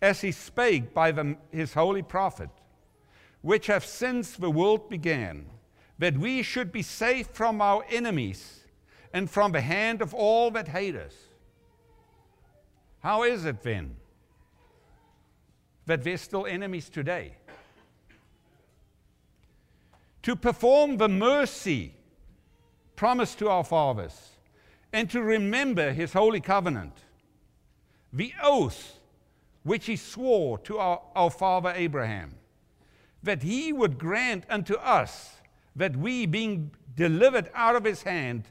as 0.00 0.20
he 0.20 0.32
spake 0.32 0.92
by 0.92 1.10
the, 1.10 1.36
his 1.50 1.74
holy 1.74 2.02
prophet, 2.02 2.50
which 3.42 3.66
have 3.66 3.84
since 3.84 4.36
the 4.36 4.50
world 4.50 4.88
began, 4.90 5.46
that 5.98 6.18
we 6.18 6.42
should 6.42 6.70
be 6.70 6.82
safe 6.82 7.28
from 7.28 7.60
our 7.60 7.84
enemies 7.88 8.64
and 9.12 9.30
from 9.30 9.52
the 9.52 9.60
hand 9.60 10.02
of 10.02 10.12
all 10.12 10.50
that 10.50 10.68
hate 10.68 10.96
us. 10.96 11.14
How 13.00 13.22
is 13.22 13.44
it 13.44 13.62
then 13.62 13.96
that 15.86 16.04
we're 16.04 16.18
still 16.18 16.46
enemies 16.46 16.90
today? 16.90 17.36
To 20.22 20.34
perform 20.36 20.96
the 20.96 21.08
mercy 21.08 21.94
promised 22.96 23.38
to 23.38 23.48
our 23.48 23.62
fathers, 23.62 24.30
and 24.92 25.08
to 25.10 25.22
remember 25.22 25.92
his 25.92 26.12
holy 26.14 26.40
covenant, 26.40 26.94
the 28.12 28.32
oath 28.42 28.98
which 29.66 29.86
he 29.86 29.96
swore 29.96 30.58
to 30.58 30.78
our, 30.78 31.00
our 31.16 31.28
father 31.28 31.72
Abraham, 31.74 32.32
that 33.20 33.42
he 33.42 33.72
would 33.72 33.98
grant 33.98 34.44
unto 34.48 34.74
us 34.74 35.38
that 35.74 35.96
we, 35.96 36.24
being 36.24 36.70
delivered 36.94 37.50
out 37.52 37.74
of 37.74 37.82
his 37.82 38.02
hand 38.02 38.44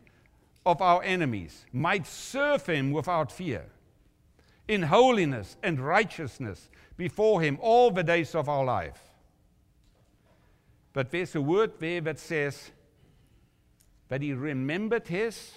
of 0.66 0.82
our 0.82 1.02
enemies, 1.04 1.66
might 1.72 2.06
serve 2.06 2.66
him 2.66 2.92
without 2.92 3.32
fear, 3.32 3.66
in 4.68 4.84
holiness 4.84 5.56
and 5.64 5.80
righteousness 5.80 6.70
before 6.98 7.42
him 7.42 7.58
all 7.62 7.92
the 7.92 8.04
days 8.04 8.36
of 8.36 8.50
our 8.50 8.66
life. 8.66 9.00
But 10.92 11.12
there's 11.12 11.34
a 11.34 11.42
word 11.42 11.80
there 11.80 12.02
that 12.02 12.20
says, 12.20 12.72
that 14.10 14.22
he 14.22 14.34
remembered 14.34 15.08
his 15.08 15.54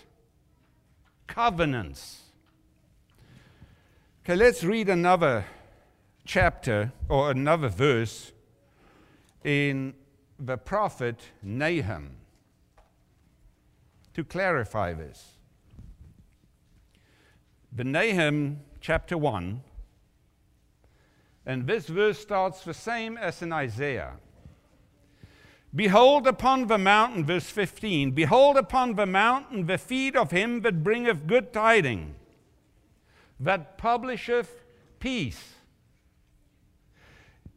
covenants. 1.27 2.28
Okay, 4.29 4.37
let's 4.37 4.63
read 4.63 4.91
another 4.91 5.47
chapter 6.27 6.93
or 7.09 7.31
another 7.31 7.71
verse 7.71 8.33
in 9.43 9.95
the 10.39 10.59
prophet 10.59 11.19
Nahum 11.43 12.11
to 14.13 14.25
clarify 14.25 14.93
this. 14.93 15.39
The 17.73 17.85
Nahum 17.85 18.61
chapter 18.83 19.17
1, 19.17 19.63
and 21.47 21.67
this 21.67 21.87
verse 21.87 22.19
starts 22.19 22.65
the 22.65 22.75
same 22.75 23.17
as 23.17 23.41
in 23.41 23.51
Isaiah. 23.51 24.13
Behold 25.75 26.27
upon 26.27 26.67
the 26.67 26.77
mountain, 26.77 27.25
verse 27.25 27.49
15, 27.49 28.11
behold 28.11 28.59
upon 28.59 28.95
the 28.95 29.07
mountain 29.07 29.65
the 29.65 29.79
feet 29.79 30.15
of 30.15 30.33
him 30.33 30.61
that 30.61 30.85
bringeth 30.85 31.27
good 31.27 31.51
tidings, 31.51 32.18
that 33.41 33.79
publisheth 33.79 34.65
peace. 34.99 35.55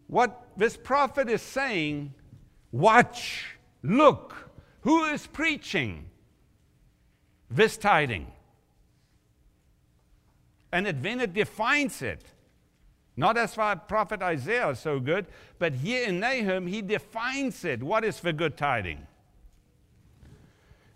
What 0.07 0.47
this 0.57 0.75
prophet 0.75 1.29
is 1.29 1.41
saying, 1.41 2.13
watch, 2.71 3.45
look, 3.81 4.49
who 4.81 5.05
is 5.05 5.25
preaching 5.27 6.05
this 7.49 7.77
tiding? 7.77 8.27
And 10.71 10.87
it, 10.87 11.01
then 11.01 11.19
it 11.19 11.33
defines 11.33 12.01
it. 12.01 12.23
Not 13.17 13.37
as 13.37 13.53
far 13.53 13.75
prophet 13.75 14.21
Isaiah 14.21 14.69
is 14.69 14.79
so 14.79 14.99
good, 14.99 15.27
but 15.59 15.73
here 15.73 16.07
in 16.07 16.19
Nahum, 16.19 16.67
he 16.67 16.81
defines 16.81 17.65
it. 17.65 17.83
What 17.83 18.03
is 18.03 18.19
the 18.19 18.33
good 18.33 18.57
tiding? 18.57 19.05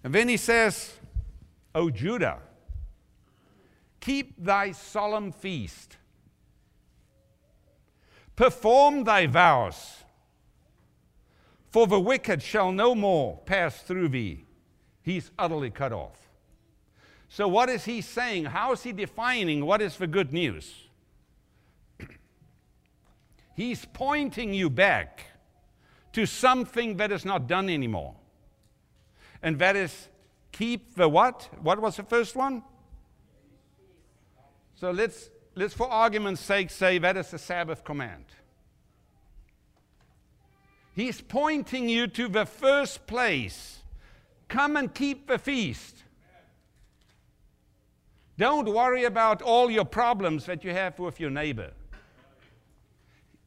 And 0.03 0.13
then 0.13 0.29
he 0.29 0.37
says, 0.37 0.93
O 1.73 1.89
Judah, 1.89 2.39
keep 4.05 4.35
thy 4.37 4.71
solemn 4.71 5.31
feast, 5.31 5.97
perform 8.35 9.03
thy 9.03 9.25
vows, 9.25 10.03
for 11.71 11.87
the 11.87 11.99
wicked 11.99 12.41
shall 12.43 12.71
no 12.71 12.93
more 12.93 13.39
pass 13.45 13.81
through 13.81 14.07
thee. 14.09 14.45
He's 15.01 15.31
utterly 15.39 15.71
cut 15.71 15.91
off. 15.91 16.29
So, 17.29 17.47
what 17.47 17.67
is 17.67 17.85
he 17.85 17.99
saying? 18.01 18.45
How 18.45 18.73
is 18.73 18.83
he 18.83 18.91
defining 18.91 19.65
what 19.65 19.81
is 19.81 19.97
the 19.97 20.07
good 20.07 20.31
news? 20.31 20.87
He's 23.55 23.85
pointing 23.85 24.53
you 24.53 24.69
back 24.69 25.25
to 26.13 26.27
something 26.27 26.97
that 26.97 27.11
is 27.11 27.25
not 27.25 27.47
done 27.47 27.69
anymore. 27.69 28.13
And 29.41 29.57
that 29.59 29.75
is 29.75 30.09
keep 30.51 30.95
the 30.95 31.09
what? 31.09 31.49
What 31.59 31.81
was 31.81 31.97
the 31.97 32.03
first 32.03 32.35
one? 32.35 32.61
So 34.75 34.91
let's, 34.91 35.29
let's 35.55 35.73
for 35.73 35.89
argument's 35.89 36.41
sake, 36.41 36.69
say 36.69 36.97
that 36.97 37.17
is 37.17 37.31
the 37.31 37.37
Sabbath 37.37 37.83
command. 37.83 38.25
He's 40.95 41.21
pointing 41.21 41.89
you 41.89 42.07
to 42.07 42.27
the 42.27 42.45
first 42.45 43.07
place. 43.07 43.79
Come 44.47 44.77
and 44.77 44.93
keep 44.93 45.27
the 45.27 45.37
feast. 45.37 46.03
Don't 48.37 48.71
worry 48.71 49.05
about 49.05 49.41
all 49.41 49.71
your 49.71 49.85
problems 49.85 50.45
that 50.45 50.63
you 50.63 50.71
have 50.71 50.99
with 50.99 51.19
your 51.19 51.29
neighbor. 51.29 51.71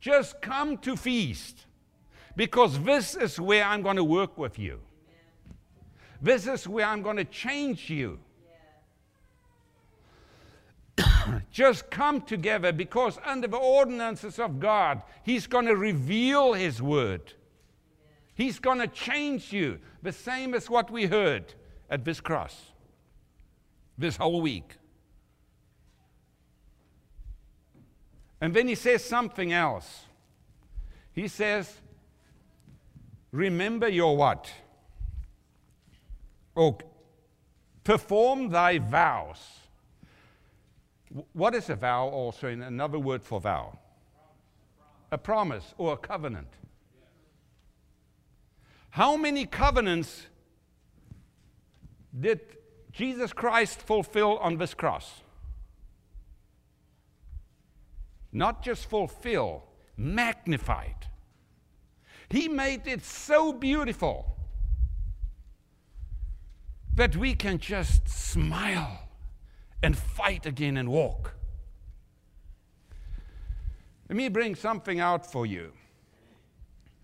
Just 0.00 0.40
come 0.40 0.78
to 0.78 0.96
feast 0.96 1.66
because 2.36 2.80
this 2.82 3.14
is 3.14 3.38
where 3.38 3.64
I'm 3.64 3.82
going 3.82 3.96
to 3.96 4.04
work 4.04 4.38
with 4.38 4.58
you. 4.58 4.80
This 6.22 6.46
is 6.46 6.66
where 6.66 6.86
I'm 6.86 7.02
going 7.02 7.16
to 7.16 7.24
change 7.24 7.90
you. 7.90 8.18
Just 11.50 11.90
come 11.90 12.20
together 12.22 12.72
because, 12.72 13.18
under 13.24 13.48
the 13.48 13.56
ordinances 13.56 14.38
of 14.38 14.60
God, 14.60 15.02
He's 15.22 15.46
going 15.46 15.66
to 15.66 15.76
reveal 15.76 16.52
His 16.52 16.80
word. 16.80 17.32
He's 18.34 18.58
going 18.58 18.78
to 18.78 18.86
change 18.86 19.52
you, 19.52 19.78
the 20.02 20.12
same 20.12 20.54
as 20.54 20.70
what 20.70 20.90
we 20.90 21.06
heard 21.06 21.54
at 21.90 22.04
this 22.04 22.20
cross 22.20 22.72
this 23.98 24.16
whole 24.16 24.40
week. 24.40 24.76
And 28.40 28.54
then 28.54 28.68
he 28.68 28.76
says 28.76 29.04
something 29.04 29.52
else. 29.52 30.04
He 31.12 31.26
says, 31.26 31.74
Remember 33.32 33.88
your 33.88 34.16
what? 34.16 34.50
Oh, 36.56 36.78
perform 37.84 38.50
thy 38.50 38.78
vows. 38.78 39.57
What 41.32 41.54
is 41.54 41.70
a 41.70 41.76
vow 41.76 42.08
also 42.08 42.48
in 42.48 42.62
another 42.62 42.98
word 42.98 43.22
for 43.22 43.40
vow? 43.40 43.78
A 45.10 45.18
promise 45.18 45.74
or 45.78 45.94
a 45.94 45.96
covenant. 45.96 46.48
How 48.90 49.16
many 49.16 49.46
covenants 49.46 50.26
did 52.18 52.40
Jesus 52.92 53.32
Christ 53.32 53.80
fulfill 53.80 54.38
on 54.38 54.58
this 54.58 54.74
cross? 54.74 55.22
Not 58.32 58.62
just 58.62 58.88
fulfill, 58.90 59.64
magnified. 59.96 61.06
He 62.28 62.48
made 62.48 62.86
it 62.86 63.02
so 63.02 63.52
beautiful 63.52 64.36
that 66.94 67.16
we 67.16 67.34
can 67.34 67.58
just 67.58 68.08
smile 68.08 69.07
and 69.82 69.96
fight 69.96 70.46
again 70.46 70.76
and 70.76 70.88
walk. 70.88 71.34
Let 74.08 74.16
me 74.16 74.28
bring 74.28 74.54
something 74.54 75.00
out 75.00 75.30
for 75.30 75.46
you. 75.46 75.72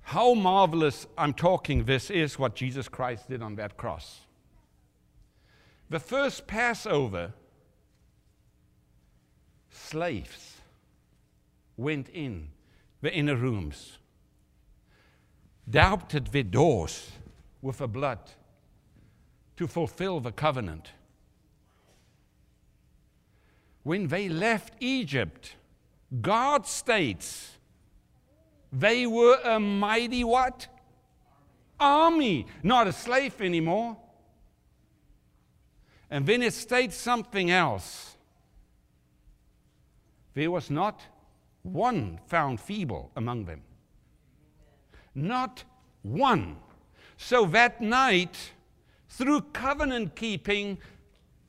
How 0.02 0.34
marvelous 0.34 1.06
I'm 1.16 1.32
talking 1.32 1.84
this 1.84 2.10
is 2.10 2.38
what 2.38 2.54
Jesus 2.54 2.88
Christ 2.88 3.28
did 3.28 3.42
on 3.42 3.56
that 3.56 3.76
cross. 3.76 4.20
The 5.90 6.00
first 6.00 6.46
Passover, 6.46 7.32
slaves 9.70 10.56
went 11.76 12.08
in 12.08 12.48
the 13.00 13.12
inner 13.12 13.37
rooms, 13.37 13.98
doubted 15.68 16.28
the 16.28 16.42
doors 16.42 17.10
with 17.60 17.78
the 17.78 17.88
blood 17.88 18.18
to 19.56 19.66
fulfill 19.66 20.20
the 20.20 20.32
covenant. 20.32 20.90
When 23.84 24.08
they 24.08 24.28
left 24.28 24.74
Egypt, 24.80 25.54
God 26.20 26.66
states 26.66 27.52
they 28.72 29.06
were 29.06 29.38
a 29.44 29.60
mighty 29.60 30.24
what? 30.24 30.66
Army, 31.78 32.46
not 32.62 32.88
a 32.88 32.92
slave 32.92 33.40
anymore. 33.40 33.96
And 36.10 36.26
then 36.26 36.42
it 36.42 36.54
states 36.54 36.96
something 36.96 37.50
else. 37.50 38.16
There 40.34 40.50
was 40.50 40.70
not 40.70 41.00
one 41.62 42.20
found 42.26 42.60
feeble 42.60 43.10
among 43.16 43.44
them. 43.44 43.62
Not 45.14 45.64
one. 46.02 46.56
So 47.16 47.46
that 47.46 47.80
night, 47.80 48.52
through 49.08 49.42
covenant 49.52 50.16
keeping, 50.16 50.78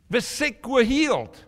the 0.10 0.22
sick 0.22 0.68
were 0.68 0.84
healed. 0.84 1.44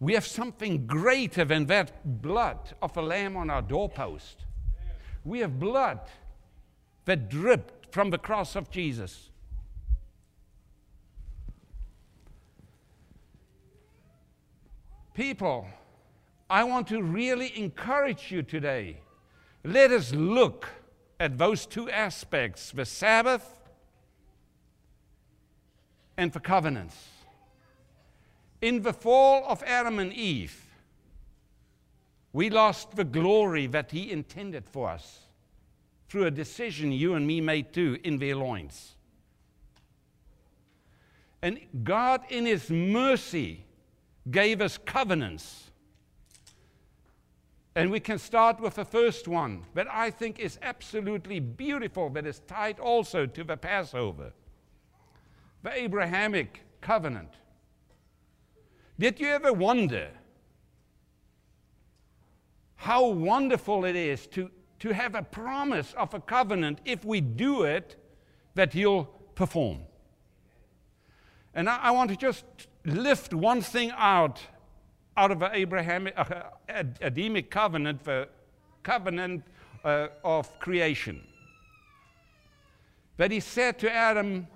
We 0.00 0.14
have 0.14 0.26
something 0.26 0.86
greater 0.86 1.44
than 1.44 1.66
that 1.66 2.22
blood 2.22 2.74
of 2.80 2.96
a 2.96 3.02
lamb 3.02 3.36
on 3.36 3.50
our 3.50 3.60
doorpost. 3.60 4.46
We 5.24 5.40
have 5.40 5.60
blood 5.60 6.00
that 7.04 7.28
dripped 7.28 7.92
from 7.92 8.08
the 8.08 8.16
cross 8.16 8.56
of 8.56 8.70
Jesus. 8.70 9.28
People, 15.12 15.66
I 16.48 16.64
want 16.64 16.88
to 16.88 17.02
really 17.02 17.52
encourage 17.58 18.32
you 18.32 18.42
today. 18.42 19.00
Let 19.62 19.90
us 19.90 20.14
look 20.14 20.68
at 21.18 21.36
those 21.36 21.66
two 21.66 21.90
aspects 21.90 22.70
the 22.70 22.86
Sabbath 22.86 23.58
and 26.16 26.32
the 26.32 26.40
covenants. 26.40 26.96
In 28.60 28.82
the 28.82 28.92
fall 28.92 29.44
of 29.46 29.62
Adam 29.64 29.98
and 29.98 30.12
Eve, 30.12 30.66
we 32.32 32.50
lost 32.50 32.96
the 32.96 33.04
glory 33.04 33.66
that 33.66 33.90
He 33.90 34.10
intended 34.10 34.68
for 34.68 34.88
us 34.88 35.20
through 36.08 36.26
a 36.26 36.30
decision 36.30 36.92
you 36.92 37.14
and 37.14 37.26
me 37.26 37.40
made 37.40 37.72
too 37.72 37.98
in 38.04 38.18
their 38.18 38.36
loins. 38.36 38.94
And 41.42 41.58
God, 41.84 42.22
in 42.28 42.44
His 42.46 42.70
mercy, 42.70 43.64
gave 44.30 44.60
us 44.60 44.76
covenants. 44.76 45.70
And 47.74 47.90
we 47.90 48.00
can 48.00 48.18
start 48.18 48.60
with 48.60 48.74
the 48.74 48.84
first 48.84 49.26
one 49.26 49.64
that 49.74 49.86
I 49.90 50.10
think 50.10 50.38
is 50.38 50.58
absolutely 50.60 51.40
beautiful, 51.40 52.10
that 52.10 52.26
is 52.26 52.40
tied 52.40 52.78
also 52.78 53.26
to 53.26 53.44
the 53.44 53.56
Passover 53.56 54.32
the 55.62 55.72
Abrahamic 55.72 56.62
covenant. 56.80 57.28
Did 59.00 59.18
you 59.18 59.28
ever 59.28 59.50
wonder 59.50 60.10
how 62.76 63.06
wonderful 63.06 63.86
it 63.86 63.96
is 63.96 64.26
to, 64.26 64.50
to 64.80 64.92
have 64.92 65.14
a 65.14 65.22
promise 65.22 65.94
of 65.94 66.12
a 66.12 66.20
covenant 66.20 66.80
if 66.84 67.02
we 67.02 67.22
do 67.22 67.62
it 67.62 67.96
that 68.56 68.74
He'll 68.74 69.04
perform? 69.34 69.78
And 71.54 71.70
I, 71.70 71.78
I 71.84 71.90
want 71.92 72.10
to 72.10 72.16
just 72.16 72.44
lift 72.84 73.32
one 73.32 73.62
thing 73.62 73.90
out 73.96 74.38
out 75.16 75.30
of 75.30 75.40
an 75.40 75.52
Abrahamic, 75.54 76.12
uh, 76.16 76.42
Adamic 77.00 77.50
covenant, 77.50 78.04
the 78.04 78.28
covenant 78.82 79.44
uh, 79.82 80.08
of 80.22 80.58
creation. 80.58 81.22
That 83.16 83.30
he 83.30 83.40
said 83.40 83.78
to 83.78 83.90
Adam 83.90 84.46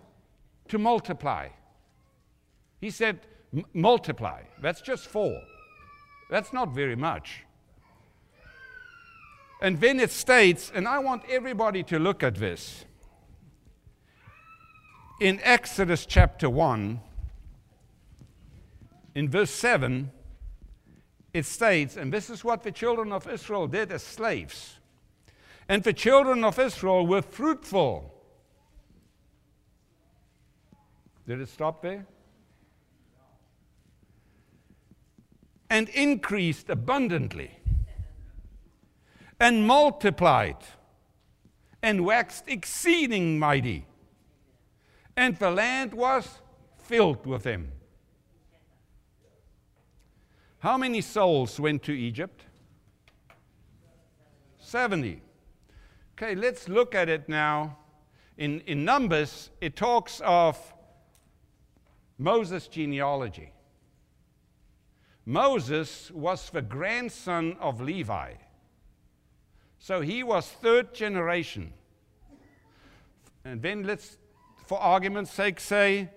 to 0.68 0.78
multiply. 0.78 1.48
He 2.80 2.90
said, 2.90 3.20
multiply. 3.72 4.42
That's 4.60 4.80
just 4.80 5.06
four. 5.06 5.40
That's 6.30 6.52
not 6.52 6.74
very 6.74 6.96
much. 6.96 7.44
And 9.60 9.80
then 9.80 10.00
it 10.00 10.10
states, 10.10 10.70
and 10.74 10.86
I 10.86 10.98
want 10.98 11.22
everybody 11.28 11.82
to 11.84 11.98
look 11.98 12.22
at 12.22 12.34
this. 12.34 12.84
In 15.20 15.40
Exodus 15.42 16.06
chapter 16.06 16.50
1, 16.50 17.00
in 19.14 19.28
verse 19.28 19.50
7, 19.50 20.10
it 21.32 21.46
states, 21.46 21.96
and 21.96 22.12
this 22.12 22.30
is 22.30 22.44
what 22.44 22.62
the 22.62 22.72
children 22.72 23.12
of 23.12 23.28
Israel 23.28 23.66
did 23.66 23.92
as 23.92 24.02
slaves. 24.02 24.78
And 25.68 25.82
the 25.82 25.92
children 25.92 26.44
of 26.44 26.58
Israel 26.58 27.06
were 27.06 27.22
fruitful. 27.22 28.12
Did 31.26 31.40
it 31.40 31.48
stop 31.48 31.80
there? 31.80 32.06
And 35.70 35.88
increased 35.90 36.70
abundantly, 36.70 37.50
and 39.40 39.66
multiplied, 39.66 40.56
and 41.82 42.04
waxed 42.04 42.44
exceeding 42.48 43.38
mighty, 43.38 43.86
and 45.16 45.36
the 45.38 45.50
land 45.50 45.94
was 45.94 46.40
filled 46.78 47.26
with 47.26 47.42
them. 47.44 47.72
How 50.58 50.78
many 50.78 51.00
souls 51.00 51.60
went 51.60 51.82
to 51.84 51.92
Egypt? 51.92 52.44
70. 54.58 55.20
Okay, 56.14 56.34
let's 56.34 56.68
look 56.68 56.94
at 56.94 57.08
it 57.08 57.28
now. 57.28 57.76
In, 58.38 58.60
in 58.60 58.84
Numbers, 58.84 59.50
it 59.60 59.76
talks 59.76 60.20
of 60.24 60.58
Moses' 62.18 62.66
genealogy. 62.68 63.53
Moses 65.26 66.10
was 66.10 66.50
the 66.50 66.62
grandson 66.62 67.56
of 67.60 67.80
Levi. 67.80 68.34
So 69.78 70.00
he 70.00 70.22
was 70.22 70.48
third 70.48 70.94
generation. 70.94 71.72
And 73.44 73.60
then 73.60 73.84
let's, 73.84 74.16
for 74.66 74.78
argument's 74.78 75.30
sake, 75.30 75.60
say 75.60 76.08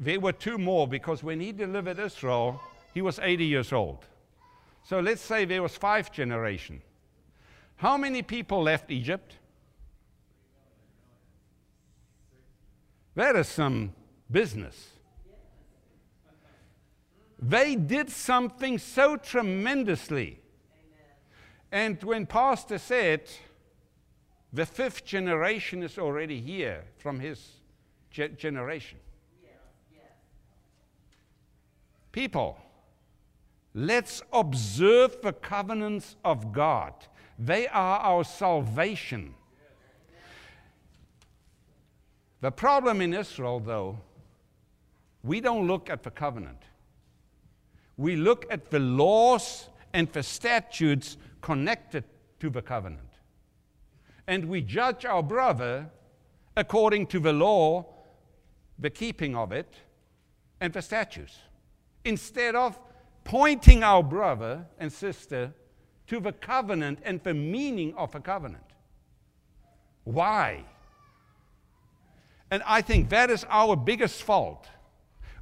there 0.00 0.20
were 0.20 0.32
two 0.32 0.58
more 0.58 0.88
because 0.88 1.22
when 1.22 1.40
he 1.40 1.52
delivered 1.52 1.98
Israel, 1.98 2.60
he 2.94 3.02
was 3.02 3.18
80 3.18 3.44
years 3.44 3.72
old. 3.72 4.04
So 4.82 5.00
let's 5.00 5.20
say 5.20 5.44
there 5.44 5.62
was 5.62 5.76
five 5.76 6.12
generation. 6.12 6.80
How 7.76 7.96
many 7.96 8.22
people 8.22 8.62
left 8.62 8.90
Egypt? 8.90 9.34
That 13.14 13.36
is 13.36 13.48
some 13.48 13.92
business. 14.30 14.95
They 17.38 17.76
did 17.76 18.10
something 18.10 18.78
so 18.78 19.16
tremendously. 19.16 20.40
And 21.70 22.02
when 22.02 22.26
Pastor 22.26 22.78
said, 22.78 23.22
the 24.52 24.64
fifth 24.64 25.04
generation 25.04 25.82
is 25.82 25.98
already 25.98 26.40
here 26.40 26.84
from 26.96 27.20
his 27.20 27.50
ge- 28.10 28.36
generation. 28.36 28.98
People, 32.12 32.58
let's 33.74 34.22
observe 34.32 35.20
the 35.20 35.34
covenants 35.34 36.16
of 36.24 36.52
God. 36.52 36.94
They 37.38 37.68
are 37.68 37.98
our 37.98 38.24
salvation. 38.24 39.34
The 42.40 42.50
problem 42.50 43.02
in 43.02 43.12
Israel, 43.12 43.60
though, 43.60 43.98
we 45.22 45.42
don't 45.42 45.66
look 45.66 45.90
at 45.90 46.02
the 46.02 46.10
covenant. 46.10 46.62
We 47.96 48.16
look 48.16 48.46
at 48.50 48.70
the 48.70 48.78
laws 48.78 49.68
and 49.92 50.10
the 50.12 50.22
statutes 50.22 51.16
connected 51.40 52.04
to 52.40 52.50
the 52.50 52.62
covenant. 52.62 53.00
And 54.26 54.46
we 54.46 54.60
judge 54.60 55.04
our 55.04 55.22
brother 55.22 55.90
according 56.56 57.06
to 57.08 57.20
the 57.20 57.32
law, 57.32 57.86
the 58.78 58.90
keeping 58.90 59.36
of 59.36 59.52
it, 59.52 59.74
and 60.60 60.72
the 60.72 60.82
statutes 60.82 61.38
instead 62.04 62.54
of 62.54 62.78
pointing 63.24 63.82
our 63.82 64.02
brother 64.02 64.64
and 64.78 64.92
sister 64.92 65.52
to 66.06 66.20
the 66.20 66.32
covenant 66.32 67.00
and 67.02 67.22
the 67.24 67.34
meaning 67.34 67.92
of 67.94 68.14
a 68.14 68.20
covenant. 68.20 68.62
Why? 70.04 70.64
And 72.50 72.62
I 72.64 72.80
think 72.80 73.08
that 73.08 73.28
is 73.28 73.44
our 73.48 73.74
biggest 73.74 74.22
fault. 74.22 74.68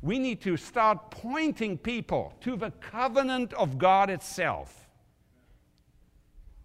We 0.05 0.19
need 0.19 0.43
to 0.43 0.59
start 0.59 1.11
pointing 1.11 1.79
people 1.79 2.35
to 2.43 2.57
the 2.57 2.73
covenant 2.73 3.55
of 3.55 3.79
God 3.79 4.11
itself. 4.11 4.87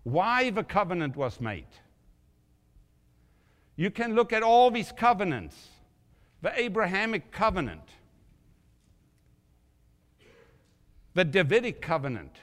Why 0.03 0.49
the 0.49 0.65
covenant 0.65 1.15
was 1.15 1.39
made. 1.39 1.69
You 3.77 3.91
can 3.91 4.13
look 4.13 4.33
at 4.33 4.43
all 4.43 4.69
these 4.69 4.91
covenants 4.91 5.55
the 6.41 6.51
Abrahamic 6.59 7.31
covenant, 7.31 7.83
the 11.13 11.23
Davidic 11.23 11.81
covenant. 11.81 12.35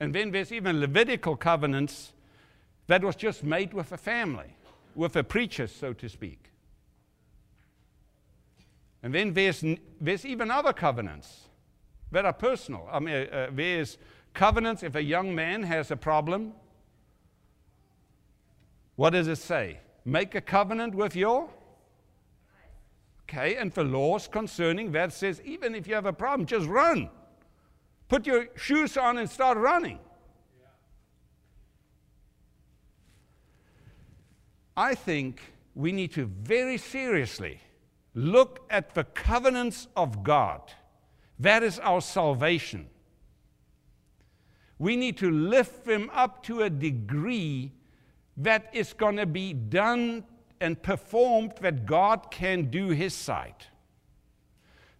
And 0.00 0.14
then 0.14 0.30
there's 0.30 0.50
even 0.50 0.80
Levitical 0.80 1.36
covenants 1.36 2.14
that 2.86 3.04
was 3.04 3.16
just 3.16 3.44
made 3.44 3.74
with 3.74 3.92
a 3.92 3.98
family, 3.98 4.56
with 4.94 5.14
a 5.16 5.24
preacher, 5.24 5.66
so 5.66 5.92
to 5.92 6.08
speak. 6.08 6.49
And 9.02 9.14
then 9.14 9.32
there's, 9.32 9.64
there's 10.00 10.26
even 10.26 10.50
other 10.50 10.72
covenants 10.72 11.48
that 12.12 12.24
are 12.24 12.32
personal. 12.32 12.88
I 12.90 12.98
mean, 13.00 13.28
uh, 13.32 13.48
there's 13.52 13.98
covenants 14.34 14.82
if 14.82 14.94
a 14.94 15.02
young 15.02 15.34
man 15.34 15.62
has 15.62 15.90
a 15.90 15.96
problem. 15.96 16.52
What 18.96 19.10
does 19.10 19.28
it 19.28 19.36
say? 19.36 19.80
Make 20.04 20.34
a 20.34 20.40
covenant 20.40 20.94
with 20.94 21.16
your 21.16 21.48
Okay, 23.30 23.54
and 23.54 23.72
for 23.72 23.84
laws 23.84 24.26
concerning 24.26 24.90
that 24.90 25.12
says 25.12 25.40
even 25.44 25.76
if 25.76 25.86
you 25.86 25.94
have 25.94 26.06
a 26.06 26.12
problem, 26.12 26.46
just 26.46 26.66
run. 26.66 27.08
Put 28.08 28.26
your 28.26 28.48
shoes 28.56 28.96
on 28.96 29.18
and 29.18 29.30
start 29.30 29.56
running. 29.56 30.00
I 34.76 34.96
think 34.96 35.40
we 35.76 35.92
need 35.92 36.10
to 36.14 36.26
very 36.26 36.76
seriously 36.76 37.60
look 38.14 38.66
at 38.70 38.94
the 38.94 39.04
covenants 39.04 39.88
of 39.96 40.22
God. 40.22 40.60
That 41.38 41.62
is 41.62 41.78
our 41.78 42.00
salvation. 42.00 42.88
We 44.78 44.96
need 44.96 45.18
to 45.18 45.30
lift 45.30 45.84
them 45.84 46.10
up 46.12 46.42
to 46.44 46.62
a 46.62 46.70
degree 46.70 47.72
that 48.38 48.70
is 48.72 48.92
going 48.92 49.16
to 49.16 49.26
be 49.26 49.52
done 49.52 50.24
and 50.60 50.80
performed 50.82 51.52
that 51.60 51.86
God 51.86 52.30
can 52.30 52.70
do 52.70 52.88
His 52.88 53.14
side. 53.14 53.66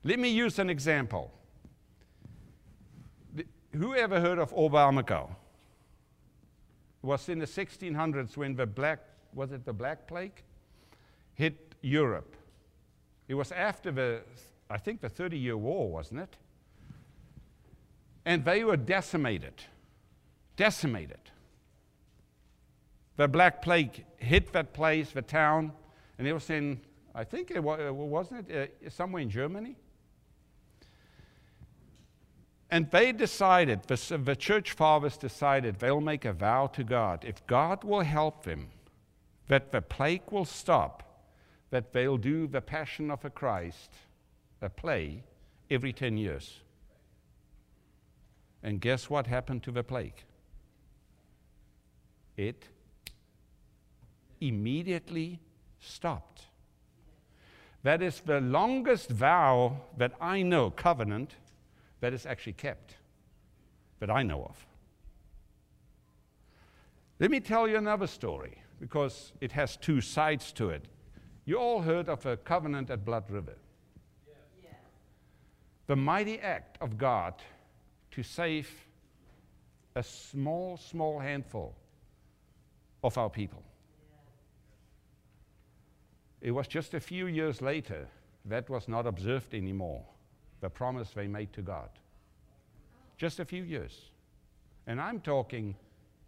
Let 0.05 0.19
me 0.19 0.31
use 0.31 0.59
an 0.59 0.71
example. 0.71 1.33
Who 3.73 3.95
ever 3.95 4.21
heard 4.21 4.39
of 4.39 4.53
Oberammergau? 4.55 5.31
It 7.03 7.07
was 7.07 7.29
in 7.29 7.39
the 7.39 7.47
1600s 7.47 8.37
when 8.37 8.57
the 8.57 8.67
black, 8.67 9.01
was 9.33 9.53
it 9.53 9.65
the 9.65 9.73
Black 9.73 10.07
Plague? 10.07 10.43
Hit 11.35 11.75
Europe. 11.81 12.37
It 13.31 13.35
was 13.35 13.53
after 13.53 13.93
the, 13.93 14.23
I 14.69 14.77
think 14.77 15.01
the 15.01 15.09
30 15.09 15.39
year 15.39 15.57
war, 15.57 15.89
wasn't 15.89 16.23
it? 16.23 16.37
And 18.25 18.45
they 18.45 18.65
were 18.65 18.77
decimated. 18.77 19.55
Decimated. 20.57 21.21
The 23.17 23.29
Black 23.29 23.63
Plague 23.63 24.05
hit 24.17 24.53
that 24.53 24.73
place, 24.73 25.13
the 25.13 25.23
town, 25.23 25.71
and 26.19 26.27
it 26.27 26.33
was 26.33 26.51
in, 26.51 26.81
I 27.15 27.23
think 27.23 27.53
it 27.53 27.63
was, 27.63 27.93
wasn't 27.93 28.51
it, 28.51 28.77
uh, 28.85 28.91
somewhere 28.91 29.23
in 29.23 29.31
Germany? 29.31 29.77
And 32.69 32.91
they 32.91 33.13
decided, 33.13 33.85
the, 33.85 34.19
the 34.25 34.35
church 34.35 34.73
fathers 34.73 35.17
decided 35.17 35.79
they'll 35.79 36.01
make 36.01 36.25
a 36.25 36.33
vow 36.33 36.67
to 36.67 36.83
God. 36.83 37.25
If 37.25 37.47
God 37.47 37.85
will 37.85 38.01
help 38.01 38.43
them, 38.43 38.71
that 39.47 39.71
the 39.71 39.83
plague 39.83 40.33
will 40.33 40.45
stop, 40.45 41.10
that 41.71 41.93
they'll 41.93 42.19
do 42.19 42.47
the 42.47 42.61
Passion 42.61 43.11
of 43.11 43.25
a 43.25 43.31
Christ, 43.31 43.95
a 44.61 44.69
play, 44.69 45.25
every 45.71 45.93
10 45.93 46.17
years. 46.17 46.61
And 48.63 48.81
guess 48.81 49.09
what 49.09 49.27
happened 49.27 49.63
to 49.63 49.71
the 49.71 49.83
plague? 49.83 50.25
It 52.37 52.65
immediately 54.41 55.41
stopped. 55.79 56.43
That 57.83 58.03
is 58.03 58.21
the 58.21 58.41
longest 58.41 59.11
vow 59.11 59.81
that 59.97 60.13
I 60.21 60.43
know, 60.43 60.71
covenant, 60.71 61.37
that 62.01 62.13
is 62.13 62.27
actually 62.27 62.55
kept 62.55 62.97
that 64.01 64.11
I 64.11 64.23
know 64.23 64.45
of. 64.45 64.67
Let 67.19 67.31
me 67.31 67.41
tell 67.41 67.69
you 67.69 67.77
another 67.77 68.07
story 68.07 68.63
because 68.81 69.33
it 69.41 69.53
has 69.53 69.77
two 69.77 70.01
sides 70.01 70.53
to 70.53 70.71
it. 70.71 70.87
You 71.45 71.57
all 71.57 71.81
heard 71.81 72.09
of 72.09 72.25
a 72.27 72.37
covenant 72.37 72.91
at 72.91 73.05
Blood 73.05 73.31
River. 73.31 73.57
Yeah. 74.63 74.71
The 75.87 75.97
mighty 75.97 76.39
act 76.41 76.79
of 76.81 76.99
God 76.99 77.35
to 78.13 78.23
save 78.23 78.71
a 79.97 80.03
small, 80.03 80.77
small 80.77 81.19
handful 81.19 81.75
of 83.03 83.17
our 83.19 83.31
people. 83.31 83.63
Yeah. 86.43 86.49
It 86.49 86.51
was 86.53 86.69
just 86.69 86.95
a 86.95 87.01
few 87.01 87.27
years 87.27 87.61
later 87.61 88.07
that 88.45 88.69
was 88.71 88.89
not 88.89 89.07
observed 89.07 89.55
anymore 89.55 90.03
the 90.61 90.69
promise 90.69 91.11
they 91.11 91.27
made 91.27 91.53
to 91.55 91.63
God. 91.63 91.89
Just 93.17 93.41
a 93.41 93.45
few 93.45 93.63
years. 93.63 93.99
And 94.87 95.01
I'm 95.01 95.21
talking 95.21 95.75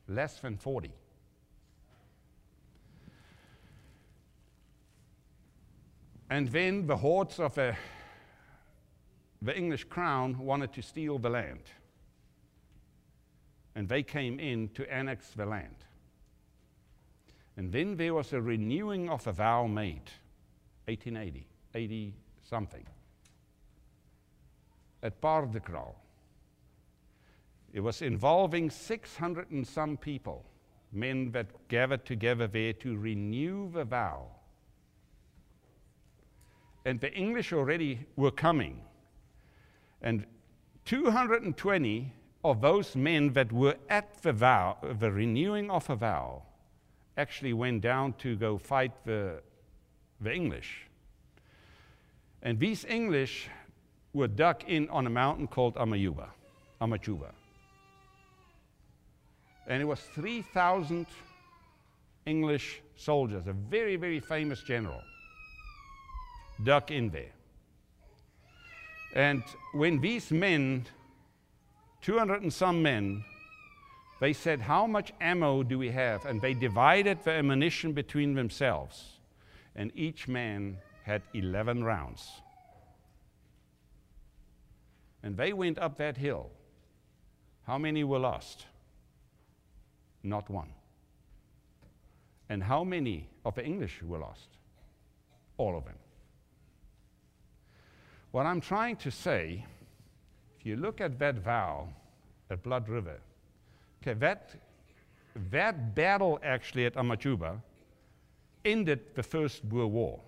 less 0.09 0.40
than 0.40 0.57
40. 0.57 0.90
And 6.33 6.49
then 6.49 6.87
the 6.87 6.97
hordes 6.97 7.38
of 7.38 7.59
a, 7.59 7.77
the 9.42 9.55
English 9.55 9.85
crown 9.85 10.38
wanted 10.38 10.73
to 10.73 10.81
steal 10.81 11.18
the 11.18 11.29
land. 11.29 11.61
And 13.75 13.87
they 13.87 14.03
came 14.03 14.40
in 14.40 14.71
to 14.71 14.90
annex 14.90 15.29
the 15.37 15.45
land. 15.45 15.77
And 17.59 17.71
then 17.71 17.99
there 17.99 18.14
was 18.14 18.33
a 18.33 18.40
renewing 18.40 19.11
of 19.11 19.27
a 19.27 19.33
vow 19.33 19.66
made, 19.66 20.11
1880, 20.87 21.47
80 21.75 22.14
something 22.42 22.87
at 25.03 25.21
Paardekraal. 25.21 25.97
It 27.75 27.81
was 27.81 28.01
involving 28.01 28.71
600 28.71 29.51
and 29.51 29.68
some 29.68 29.99
people, 29.99 30.47
men 30.92 31.31
that 31.33 31.68
gathered 31.68 32.07
together 32.07 32.47
there 32.47 32.73
to 32.73 32.97
renew 32.97 33.71
the 33.71 33.85
vow 33.85 34.29
and 36.85 37.01
the 37.01 37.12
English 37.12 37.53
already 37.53 38.07
were 38.16 38.31
coming. 38.31 38.81
And 40.01 40.27
220 40.85 42.12
of 42.45 42.61
those 42.61 42.97
men 42.97 43.33
that 43.35 43.53
were 43.53 43.77
at 43.88 44.23
the 44.23 44.33
vow, 44.33 44.77
the 44.99 45.11
renewing 45.11 45.71
of 45.71 45.88
a 45.88 45.97
vow, 45.97 46.42
actually 47.16 47.53
went 47.53 47.83
down 47.83 48.14
to 48.14 48.37
go 48.37 48.59
fight 48.59 48.92
the, 49.05 49.40
the 50.21 50.35
English. 50.35 50.87
And 52.42 52.59
these 52.59 52.85
English 52.85 53.49
were 54.12 54.29
dug 54.29 54.64
in 54.66 54.88
on 54.88 55.07
a 55.07 55.11
mountain 55.11 55.47
called 55.47 55.75
Amayuba, 55.77 56.29
Amajuba. 56.81 57.31
And 59.68 59.81
it 59.81 59.85
was 59.85 60.01
3,000 60.01 61.07
English 62.27 62.83
soldiers, 62.97 63.47
a 63.47 63.53
very, 63.53 63.97
very 63.97 64.18
famous 64.18 64.62
general, 64.62 65.01
dug 66.64 66.90
in 66.90 67.11
there. 67.11 67.33
And 69.14 69.42
when 69.72 70.01
these 70.01 70.31
men, 70.31 70.87
200 72.01 72.42
and 72.42 72.53
some 72.53 72.83
men, 72.83 73.25
they 74.20 74.33
said, 74.33 74.61
How 74.61 74.87
much 74.87 75.12
ammo 75.20 75.62
do 75.62 75.79
we 75.79 75.90
have? 75.90 76.25
And 76.25 76.40
they 76.40 76.55
divided 76.55 77.18
the 77.25 77.33
ammunition 77.33 77.92
between 77.92 78.35
themselves. 78.35 79.18
And 79.75 79.90
each 79.94 80.29
man 80.29 80.79
had 81.05 81.22
11 81.35 81.85
rounds. 81.85 82.31
And 85.22 85.37
they 85.37 85.53
went 85.53 85.79
up 85.79 85.98
that 85.98 86.16
hill. 86.16 86.51
How 87.66 87.79
many 87.79 88.05
were 88.05 88.18
lost? 88.18 88.66
Not 90.22 90.48
one. 90.48 90.70
And 92.48 92.62
how 92.62 92.85
many 92.85 93.29
of 93.44 93.55
the 93.55 93.64
English 93.64 94.03
were 94.03 94.18
lost? 94.18 94.48
All 95.57 95.77
of 95.77 95.85
them. 95.85 95.94
What 98.33 98.47
I'm 98.47 98.62
trying 98.62 98.97
to 98.97 99.11
say, 99.11 99.64
if 100.59 100.66
you 100.66 100.77
look 100.77 101.01
at 101.01 101.18
that 101.18 101.37
vow 101.37 101.88
at 102.51 102.62
Blood 102.62 102.88
River, 102.88 103.21
okay, 104.03 104.18
that, 104.18 104.55
that 105.51 105.95
battle 105.95 106.40
actually 106.42 106.87
at 106.87 106.95
Amajuba 106.95 107.61
ended 108.64 109.01
the 109.14 109.23
First 109.23 109.68
Boer 109.68 109.87
War. 109.87 110.21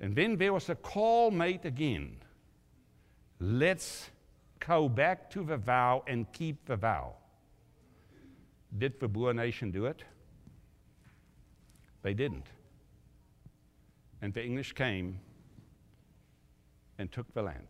And 0.00 0.14
then 0.14 0.36
there 0.36 0.52
was 0.52 0.68
a 0.68 0.74
call 0.74 1.30
made 1.30 1.64
again. 1.64 2.16
Let's 3.40 4.10
go 4.58 4.88
back 4.90 5.30
to 5.30 5.42
the 5.44 5.56
vow 5.56 6.04
and 6.06 6.30
keep 6.32 6.64
the 6.66 6.76
vow. 6.76 7.14
Did 8.76 9.00
the 9.00 9.08
Boer 9.08 9.32
nation 9.32 9.70
do 9.70 9.86
it? 9.86 10.02
They 12.02 12.12
didn't. 12.12 12.46
And 14.20 14.34
the 14.34 14.44
English 14.44 14.72
came 14.72 15.18
and 17.02 17.12
took 17.12 17.34
the 17.34 17.42
land. 17.42 17.66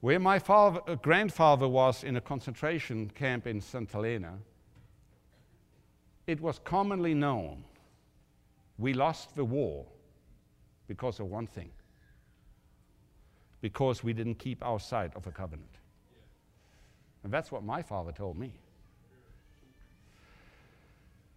Where 0.00 0.20
my 0.20 0.38
father, 0.38 0.80
uh, 0.86 0.94
grandfather 0.94 1.68
was 1.68 2.04
in 2.04 2.16
a 2.16 2.20
concentration 2.20 3.10
camp 3.10 3.46
in 3.46 3.60
St. 3.60 3.90
Helena, 3.90 4.38
it 6.26 6.40
was 6.40 6.60
commonly 6.60 7.14
known 7.14 7.64
we 8.78 8.94
lost 8.94 9.34
the 9.34 9.44
war 9.44 9.84
because 10.86 11.18
of 11.18 11.26
one 11.26 11.46
thing 11.46 11.70
because 13.60 14.04
we 14.04 14.12
didn't 14.12 14.38
keep 14.38 14.64
our 14.64 14.78
side 14.78 15.12
of 15.16 15.26
a 15.26 15.32
covenant. 15.32 15.78
And 17.24 17.32
that's 17.32 17.50
what 17.50 17.64
my 17.64 17.82
father 17.82 18.12
told 18.12 18.38
me. 18.38 18.52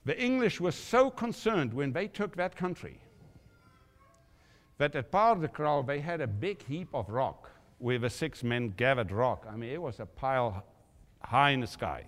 The 0.05 0.21
English 0.21 0.59
were 0.61 0.71
so 0.71 1.09
concerned 1.09 1.73
when 1.73 1.93
they 1.93 2.07
took 2.07 2.35
that 2.35 2.55
country 2.55 2.99
that 4.79 4.95
at 4.95 5.11
Paardekraal 5.11 5.85
they 5.85 5.99
had 5.99 6.21
a 6.21 6.27
big 6.27 6.65
heap 6.65 6.87
of 6.93 7.09
rock 7.09 7.51
where 7.77 7.99
the 7.99 8.09
six 8.09 8.43
men 8.43 8.73
gathered 8.75 9.11
rock. 9.11 9.45
I 9.49 9.55
mean, 9.55 9.69
it 9.69 9.81
was 9.81 9.99
a 9.99 10.05
pile 10.05 10.63
high 11.21 11.51
in 11.51 11.59
the 11.59 11.67
sky. 11.67 12.05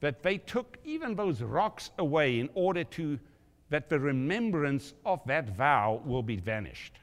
That 0.00 0.22
they 0.22 0.38
took 0.38 0.78
even 0.84 1.14
those 1.14 1.42
rocks 1.42 1.90
away 1.98 2.38
in 2.38 2.50
order 2.54 2.84
to 2.84 3.18
that 3.70 3.88
the 3.88 3.98
remembrance 3.98 4.94
of 5.04 5.20
that 5.26 5.48
vow 5.48 6.00
will 6.04 6.22
be 6.22 6.36
vanished. 6.36 7.00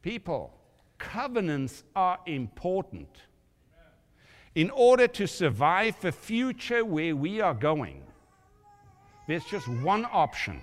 People, 0.00 0.54
covenants 0.96 1.84
are 1.94 2.18
important. 2.26 3.10
In 4.54 4.70
order 4.70 5.06
to 5.08 5.26
survive 5.26 6.00
the 6.00 6.12
future 6.12 6.84
where 6.84 7.14
we 7.14 7.40
are 7.40 7.54
going, 7.54 8.02
there's 9.26 9.44
just 9.44 9.68
one 9.68 10.06
option 10.10 10.62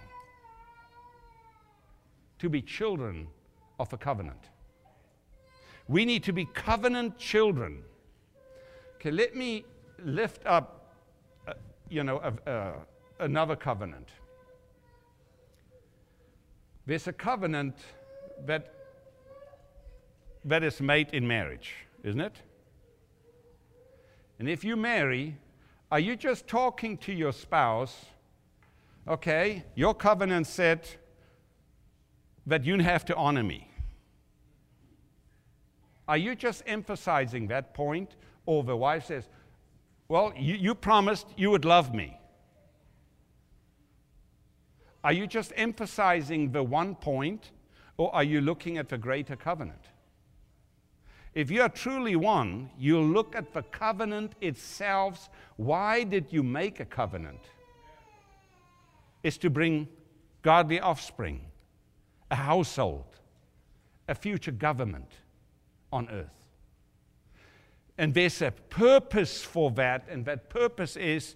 to 2.40 2.50
be 2.50 2.62
children 2.62 3.28
of 3.80 3.92
a 3.94 3.98
covenant. 3.98 4.50
We 5.88 6.06
need 6.06 6.24
to 6.24 6.34
be 6.34 6.46
covenant 6.46 7.18
children. 7.18 7.84
Okay, 8.96 9.12
let 9.12 9.36
me 9.36 9.66
lift 10.04 10.46
up, 10.46 10.96
uh, 11.48 11.54
you 11.90 12.04
know, 12.04 12.34
another 13.20 13.56
covenant. 13.56 14.10
There's 16.86 17.08
a 17.08 17.14
covenant 17.14 17.76
that, 18.46 18.74
that 20.44 20.64
is 20.64 20.82
made 20.82 21.10
in 21.14 21.28
marriage, 21.28 21.74
isn't 22.04 22.22
it? 22.22 22.36
And 24.40 24.50
if 24.50 24.64
you 24.64 24.76
marry, 24.76 25.38
are 25.92 26.00
you 26.00 26.16
just 26.16 26.48
talking 26.48 26.98
to 27.00 27.14
your 27.14 27.32
spouse? 27.32 28.06
Okay, 29.08 29.64
your 29.76 29.94
covenant 29.94 30.48
said 30.48 30.88
that 32.46 32.66
you 32.66 32.78
have 32.80 33.06
to 33.06 33.16
honor 33.16 33.44
me. 33.44 33.68
Are 36.08 36.18
you 36.18 36.36
just 36.36 36.64
emphasizing 36.68 37.48
that 37.48 37.74
point? 37.74 38.16
Or 38.46 38.64
the 38.64 38.78
wife 38.78 39.06
says, 39.06 39.28
Well, 40.08 40.34
you, 40.38 40.56
you 40.56 40.76
promised 40.76 41.28
you 41.36 41.50
would 41.52 41.66
love 41.66 41.94
me. 41.94 42.20
Are 45.04 45.14
you 45.14 45.28
just 45.28 45.54
emphasizing 45.56 46.52
the 46.52 46.64
one 46.64 46.96
point, 46.96 47.52
or 47.98 48.14
are 48.14 48.24
you 48.24 48.42
looking 48.42 48.78
at 48.78 48.90
the 48.90 48.98
greater 48.98 49.36
covenant? 49.36 49.82
If 51.34 51.52
you 51.52 51.62
are 51.62 51.70
truly 51.70 52.16
one, 52.16 52.70
you'll 52.78 53.06
look 53.06 53.36
at 53.36 53.54
the 53.54 53.64
covenant 53.64 54.34
itself. 54.42 55.30
Why 55.58 56.04
did 56.04 56.32
you 56.32 56.44
make 56.44 56.80
a 56.80 56.86
covenant? 56.86 57.42
It's 59.22 59.38
to 59.40 59.50
bring 59.50 59.88
godly 60.44 60.80
offspring 60.80 61.42
a 62.32 62.36
household, 62.36 63.06
a 64.08 64.16
future 64.16 64.52
government 64.52 65.12
on 65.92 66.10
earth. 66.10 66.46
And 67.98 68.14
there's 68.14 68.42
a 68.42 68.52
purpose 68.52 69.42
for 69.42 69.72
that, 69.72 70.06
and 70.10 70.26
that 70.26 70.50
purpose 70.50 70.98
is 70.98 71.36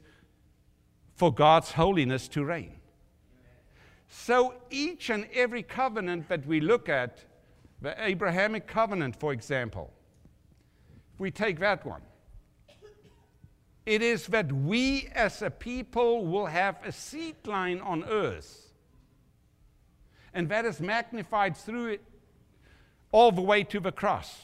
for 1.16 1.34
God's 1.34 1.72
holiness 1.72 2.28
to 2.30 2.44
reign. 2.44 2.76
So 4.10 4.56
each 4.70 5.10
and 5.10 5.28
every 5.34 5.64
covenant 5.64 6.28
that 6.30 6.46
we 6.46 6.60
look 6.60 6.90
at, 6.90 7.24
the 7.82 7.96
Abrahamic 8.04 8.68
covenant, 8.68 9.16
for 9.20 9.32
example, 9.32 9.94
we 11.18 11.32
take 11.32 11.60
that 11.60 11.86
one, 11.86 12.02
it 13.86 14.02
is 14.02 14.28
that 14.28 14.52
we 14.52 15.10
as 15.14 15.42
a 15.42 15.50
people 15.50 16.26
will 16.26 16.46
have 16.46 16.78
a 16.84 16.92
seed 16.92 17.36
line 17.46 17.80
on 17.80 18.04
earth 18.04 18.69
and 20.34 20.50
that 20.50 20.66
is 20.66 20.80
magnified 20.80 21.58
through 21.58 21.88
it 21.88 22.02
all 23.12 23.32
the 23.32 23.42
way 23.42 23.64
to 23.64 23.80
the 23.80 23.92
cross. 23.92 24.40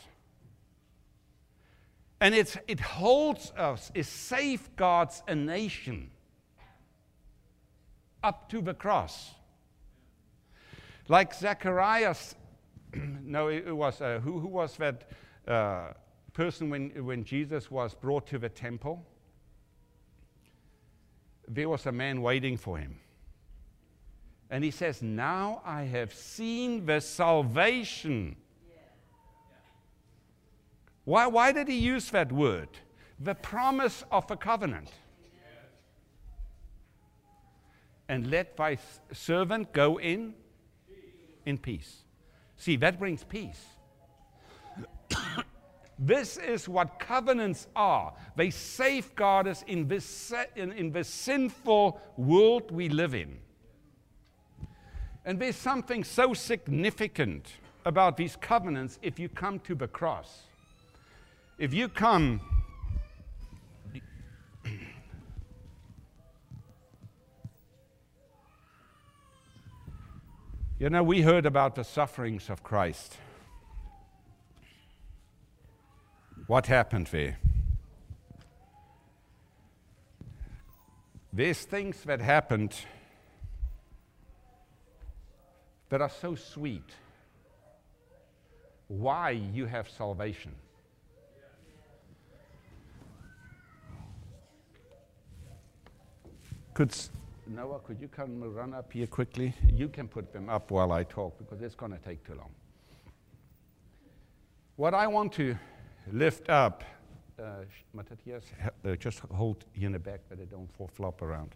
And 2.20 2.34
it's, 2.34 2.58
it 2.68 2.80
holds 2.80 3.52
us, 3.58 3.92
it 3.94 4.06
safeguards 4.06 5.22
a 5.28 5.36
nation 5.36 6.10
up 8.24 8.50
to 8.50 8.62
the 8.62 8.74
cross. 8.74 9.32
Like 11.08 11.34
Zacharias, 11.34 12.36
no, 12.94 13.50
it 13.50 13.76
was, 13.76 14.02
uh, 14.02 14.20
who, 14.24 14.40
who 14.40 14.48
was 14.48 14.76
that 14.78 15.12
uh, 15.48 15.90
person 16.34 16.70
when, 16.70 16.90
when 17.06 17.24
Jesus 17.24 17.70
was 17.70 17.94
brought 17.94 18.26
to 18.28 18.40
the 18.40 18.50
temple? 18.50 19.06
There 21.48 21.70
was 21.70 21.86
a 21.86 21.92
man 21.92 22.24
waiting 22.24 22.58
for 22.58 22.78
him. 22.78 22.98
And 24.50 24.64
he 24.64 24.72
says, 24.72 25.02
Now 25.02 25.62
I 25.66 25.84
have 25.84 26.14
seen 26.14 26.86
the 26.86 27.02
salvation. 27.02 28.36
Why, 31.04 31.28
why 31.28 31.52
did 31.52 31.68
he 31.68 31.78
use 31.78 32.10
that 32.12 32.32
word? 32.32 32.70
The 33.20 33.36
promise 33.36 34.04
of 34.12 34.30
a 34.30 34.38
covenant. 34.38 34.92
And 38.08 38.30
let 38.30 38.56
thy 38.58 38.78
servant 39.12 39.74
go 39.74 40.00
in 40.00 40.36
in 41.46 41.58
peace. 41.58 42.04
See, 42.56 42.76
that 42.78 43.00
brings 43.00 43.24
peace. 43.24 43.64
This 45.98 46.36
is 46.36 46.68
what 46.68 47.00
covenants 47.00 47.68
are. 47.74 48.14
They 48.36 48.50
safeguard 48.50 49.48
us 49.48 49.64
in 49.66 49.88
this, 49.88 50.34
in, 50.58 50.74
in 50.74 50.92
this 50.92 51.08
sinful 51.08 52.02
world 52.18 52.70
we 52.70 52.90
live 52.90 53.16
in. 53.16 53.38
And 55.26 55.40
there's 55.40 55.56
something 55.56 56.04
so 56.04 56.36
significant 56.36 57.48
about 57.84 58.16
these 58.16 58.36
covenants 58.36 59.00
if 59.02 59.18
you 59.18 59.28
come 59.28 59.60
to 59.62 59.74
the 59.74 59.88
cross. 59.88 60.44
If 61.58 61.74
you 61.74 61.90
come, 61.90 62.42
you 70.80 70.92
know, 70.92 71.02
we 71.02 71.24
heard 71.24 71.48
about 71.48 71.74
the 71.74 71.84
sufferings 71.84 72.50
of 72.52 72.62
Christ. 72.62 73.18
What 76.46 76.68
happened 76.68 77.08
there? 77.08 77.40
There's 81.34 81.64
things 81.64 82.04
that 82.04 82.22
happened 82.22 82.76
that 85.96 86.02
are 86.02 86.10
so 86.10 86.36
sweet. 86.36 86.90
Why 88.90 89.30
you 89.30 89.66
have 89.66 89.90
salvation. 89.90 90.52
Could 96.74 96.94
Noah, 97.48 97.80
could 97.80 98.02
you 98.02 98.10
come 98.10 98.44
run 98.54 98.74
up 98.74 98.92
here 98.92 99.08
quickly? 99.08 99.54
You 99.72 99.88
can 99.88 100.10
put 100.10 100.34
them 100.34 100.50
up 100.50 100.70
while 100.70 100.92
I 100.92 101.06
talk 101.06 101.38
because 101.38 101.62
it's 101.62 101.76
going 101.76 101.94
to 101.94 102.00
take 102.00 102.28
too 102.28 102.36
long. 102.36 102.52
What 104.76 104.94
I 104.94 105.08
want 105.08 105.32
to 105.36 105.56
lift 106.12 106.50
up, 106.50 106.84
uh, 107.42 107.64
Matthias, 107.94 108.44
uh, 108.84 108.98
just 108.98 109.20
hold 109.20 109.64
here 109.72 109.86
in 109.86 109.94
the 109.94 110.00
back 110.00 110.28
that 110.28 110.40
they 110.40 110.46
don't 110.46 110.68
flop 110.94 111.22
around. 111.22 111.56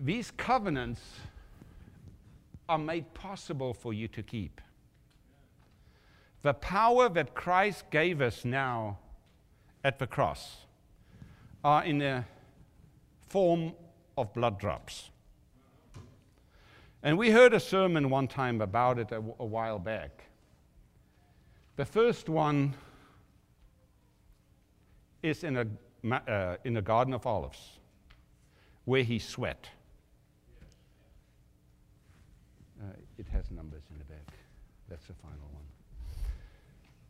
These 0.00 0.32
covenants 0.32 1.00
are 2.72 2.78
made 2.78 3.12
possible 3.12 3.74
for 3.74 3.92
you 3.92 4.08
to 4.08 4.22
keep. 4.22 4.58
The 6.40 6.54
power 6.54 7.10
that 7.10 7.34
Christ 7.34 7.90
gave 7.90 8.22
us 8.22 8.46
now 8.46 8.98
at 9.84 9.98
the 9.98 10.06
cross 10.06 10.64
are 11.62 11.84
in 11.84 11.98
the 11.98 12.24
form 13.28 13.74
of 14.16 14.32
blood 14.32 14.58
drops. 14.58 15.10
And 17.02 17.18
we 17.18 17.30
heard 17.30 17.52
a 17.52 17.60
sermon 17.60 18.08
one 18.08 18.26
time 18.26 18.62
about 18.62 18.98
it 18.98 19.12
a, 19.12 19.16
a 19.16 19.44
while 19.44 19.78
back. 19.78 20.24
The 21.76 21.84
first 21.84 22.30
one 22.30 22.72
is 25.22 25.44
in 25.44 25.58
a, 25.58 26.10
uh, 26.10 26.56
in 26.64 26.78
a 26.78 26.82
garden 26.82 27.12
of 27.12 27.26
olives 27.26 27.80
where 28.86 29.02
he 29.02 29.18
sweat. 29.18 29.68
Uh, 32.82 32.86
it 33.26 33.32
has 33.32 33.50
numbers 33.50 33.82
in 33.90 33.98
the 33.98 34.04
back. 34.04 34.34
That's 34.88 35.06
the 35.06 35.14
final 35.14 35.48
one. 35.52 35.64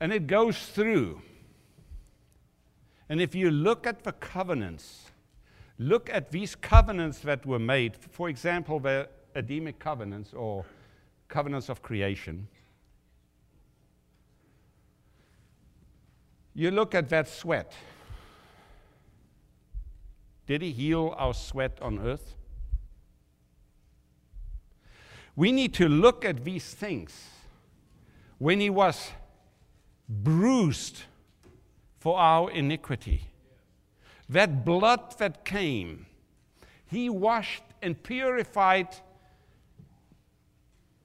And 0.01 0.13
it 0.13 0.27
goes 0.27 0.59
through 0.59 1.23
and 3.13 3.21
if 3.21 3.35
you 3.35 3.51
look 3.51 3.87
at 3.87 4.05
the 4.05 4.13
covenants, 4.13 5.11
look 5.77 6.09
at 6.11 6.31
these 6.31 6.55
covenants 6.55 7.19
that 7.19 7.45
were 7.45 7.59
made, 7.59 7.95
for 7.95 8.31
example, 8.31 8.81
the 8.81 9.07
Adamic 9.35 9.79
covenants 9.79 10.33
or 10.33 10.65
covenants 11.29 11.69
of 11.69 11.83
creation. 11.83 12.49
You 16.55 16.71
look 16.71 16.95
at 16.95 17.11
that 17.11 17.29
sweat. 17.29 17.75
Did 20.47 20.63
he 20.63 20.73
heal 20.73 21.15
our 21.19 21.35
sweat 21.35 21.77
on 21.83 21.99
earth? 21.99 22.35
We 25.35 25.53
need 25.53 25.75
to 25.75 25.89
look 25.89 26.25
at 26.25 26.45
these 26.45 26.75
things. 26.75 27.29
When 28.39 28.61
he 28.61 28.71
was 28.71 29.11
bruised 30.09 31.03
for 32.01 32.19
our 32.19 32.51
iniquity. 32.51 33.23
That 34.29 34.65
blood 34.65 35.19
that 35.19 35.45
came, 35.45 36.07
He 36.87 37.09
washed 37.09 37.63
and 37.81 38.01
purified 38.03 38.89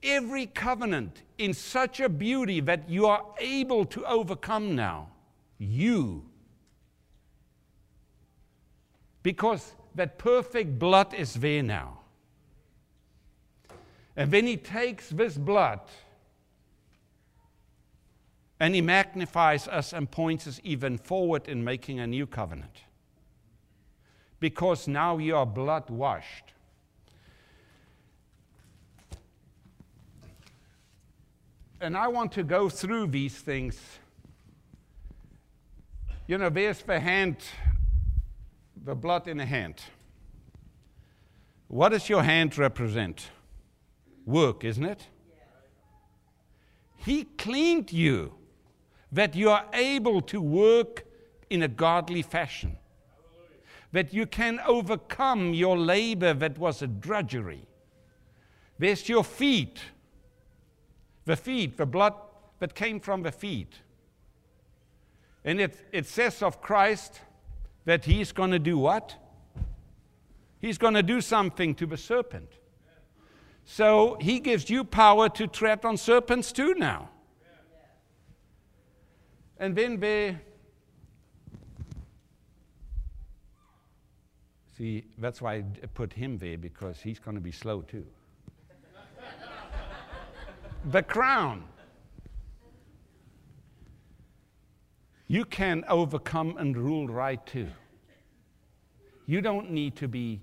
every 0.04 0.48
covenant 0.48 1.22
in 1.38 1.54
such 1.54 2.00
a 2.00 2.10
beauty 2.10 2.60
that 2.62 2.90
you 2.90 3.06
are 3.06 3.24
able 3.40 3.86
to 3.86 4.04
overcome 4.06 4.76
now. 4.76 5.10
You. 5.58 6.26
Because 9.24 9.76
that 9.96 10.18
perfect 10.18 10.78
blood 10.78 11.14
is 11.14 11.36
there 11.36 11.64
now. 11.64 12.00
And 14.18 14.30
when 14.30 14.46
He 14.48 14.58
takes 14.58 15.10
this 15.10 15.38
blood, 15.38 15.80
and 18.60 18.74
he 18.74 18.82
magnifies 18.82 19.68
us 19.68 19.94
and 19.94 20.10
points 20.10 20.48
us 20.48 20.60
even 20.64 20.98
forward 20.98 21.48
in 21.48 21.64
making 21.64 22.00
a 22.00 22.08
new 22.08 22.26
covenant. 22.26 22.82
Because 24.40 24.88
now 24.88 25.18
you 25.18 25.36
are 25.36 25.46
blood 25.46 25.90
washed. 25.90 26.54
And 31.80 31.96
I 31.96 32.08
want 32.08 32.32
to 32.34 32.44
go 32.44 32.70
through 32.70 33.08
these 33.08 33.38
things. 33.38 33.80
You 36.26 36.40
know, 36.40 36.50
there's 36.50 36.82
the 36.82 37.00
hand, 37.00 37.38
the 38.84 38.96
blood 38.96 39.28
in 39.28 39.38
the 39.38 39.46
hand. 39.46 39.82
What 41.68 41.90
does 41.90 42.10
your 42.10 42.24
hand 42.24 42.58
represent? 42.58 43.30
Work, 44.28 44.66
isn't 44.66 44.84
it? 44.84 45.08
He 46.98 47.24
cleaned 47.24 47.94
you 47.94 48.34
that 49.14 49.36
you 49.36 49.50
are 49.50 49.66
able 49.74 50.22
to 50.24 50.42
work 50.42 51.06
in 51.50 51.64
a 51.64 51.68
godly 51.70 52.22
fashion, 52.22 52.78
that 53.94 54.14
you 54.14 54.26
can 54.26 54.60
overcome 54.68 55.54
your 55.54 55.78
labor 55.78 56.34
that 56.34 56.58
was 56.58 56.82
a 56.82 56.88
drudgery. 56.88 57.66
There's 58.78 59.08
your 59.08 59.24
feet, 59.24 59.80
the 61.24 61.38
feet, 61.38 61.78
the 61.78 61.86
blood 61.86 62.14
that 62.60 62.76
came 62.76 63.00
from 63.00 63.24
the 63.24 63.32
feet. 63.32 63.76
And 65.46 65.62
it, 65.62 65.78
it 65.94 66.06
says 66.06 66.44
of 66.44 66.62
Christ 66.62 67.22
that 67.86 68.04
he's 68.04 68.34
going 68.34 68.52
to 68.52 68.60
do 68.60 68.78
what? 68.78 69.16
He's 70.60 70.78
going 70.78 70.96
to 70.96 71.04
do 71.04 71.22
something 71.22 71.74
to 71.76 71.86
the 71.86 71.96
serpent. 71.96 72.52
So 73.70 74.16
he 74.22 74.40
gives 74.40 74.70
you 74.70 74.86
power 74.86 75.28
to 75.28 75.46
tread 75.46 75.84
on 75.84 75.98
serpents 75.98 76.54
too 76.54 76.74
now. 76.76 77.10
And 79.58 79.76
then 79.76 80.00
we 80.00 80.38
see 84.78 85.04
that's 85.18 85.42
why 85.42 85.56
I 85.56 85.64
put 85.94 86.14
him 86.14 86.38
there 86.38 86.58
because 86.58 87.02
he's 87.02 87.20
going 87.20 87.36
to 87.36 87.42
be 87.42 87.52
slow 87.52 87.82
too. 87.82 88.06
the 90.86 91.04
crown. 91.04 91.66
You 95.28 95.44
can 95.44 95.84
overcome 95.90 96.56
and 96.58 96.78
rule 96.78 97.10
right 97.10 97.46
too. 97.46 97.68
You 99.26 99.42
don't 99.42 99.72
need 99.72 99.98
to 99.98 100.08
be 100.08 100.40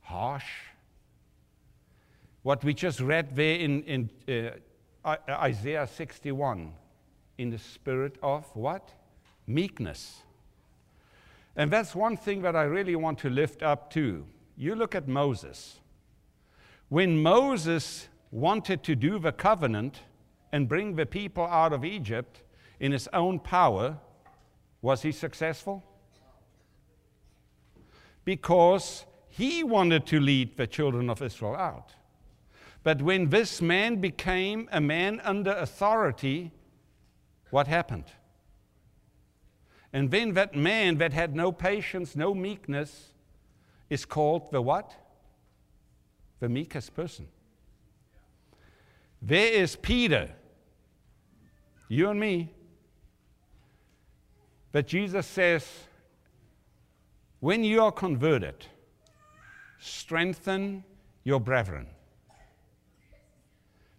harsh. 0.00 0.50
What 2.42 2.64
we 2.64 2.72
just 2.74 3.00
read 3.00 3.36
there 3.36 3.56
in, 3.56 3.82
in 3.82 4.10
uh, 5.04 5.16
Isaiah 5.28 5.86
61 5.86 6.72
in 7.38 7.50
the 7.50 7.58
spirit 7.58 8.16
of 8.22 8.44
what? 8.54 8.92
Meekness. 9.46 10.22
And 11.56 11.70
that's 11.70 11.94
one 11.94 12.16
thing 12.16 12.42
that 12.42 12.56
I 12.56 12.62
really 12.62 12.96
want 12.96 13.18
to 13.20 13.30
lift 13.30 13.62
up 13.62 13.90
too. 13.90 14.24
You 14.56 14.74
look 14.74 14.94
at 14.94 15.08
Moses. 15.08 15.80
When 16.88 17.22
Moses 17.22 18.08
wanted 18.30 18.82
to 18.84 18.94
do 18.94 19.18
the 19.18 19.32
covenant 19.32 20.00
and 20.52 20.68
bring 20.68 20.96
the 20.96 21.06
people 21.06 21.44
out 21.44 21.72
of 21.72 21.84
Egypt 21.84 22.42
in 22.78 22.92
his 22.92 23.08
own 23.12 23.38
power, 23.38 23.98
was 24.82 25.02
he 25.02 25.12
successful? 25.12 25.84
Because 28.24 29.04
he 29.28 29.62
wanted 29.62 30.06
to 30.06 30.20
lead 30.20 30.56
the 30.56 30.66
children 30.66 31.10
of 31.10 31.22
Israel 31.22 31.56
out. 31.56 31.94
But 32.82 33.02
when 33.02 33.28
this 33.28 33.60
man 33.60 33.96
became 33.96 34.68
a 34.72 34.80
man 34.80 35.20
under 35.22 35.52
authority, 35.52 36.50
what 37.50 37.66
happened? 37.66 38.06
And 39.92 40.10
then 40.10 40.34
that 40.34 40.54
man 40.54 40.98
that 40.98 41.12
had 41.12 41.34
no 41.34 41.52
patience, 41.52 42.16
no 42.16 42.32
meekness, 42.34 43.12
is 43.90 44.04
called 44.04 44.50
the 44.52 44.62
what? 44.62 44.94
The 46.38 46.48
meekest 46.48 46.94
person. 46.94 47.26
There 49.20 49.52
is 49.52 49.76
Peter. 49.76 50.30
You 51.88 52.08
and 52.08 52.20
me. 52.20 52.54
But 54.72 54.86
Jesus 54.86 55.26
says, 55.26 55.66
when 57.40 57.64
you 57.64 57.82
are 57.82 57.92
converted, 57.92 58.66
strengthen 59.80 60.84
your 61.24 61.40
brethren. 61.40 61.88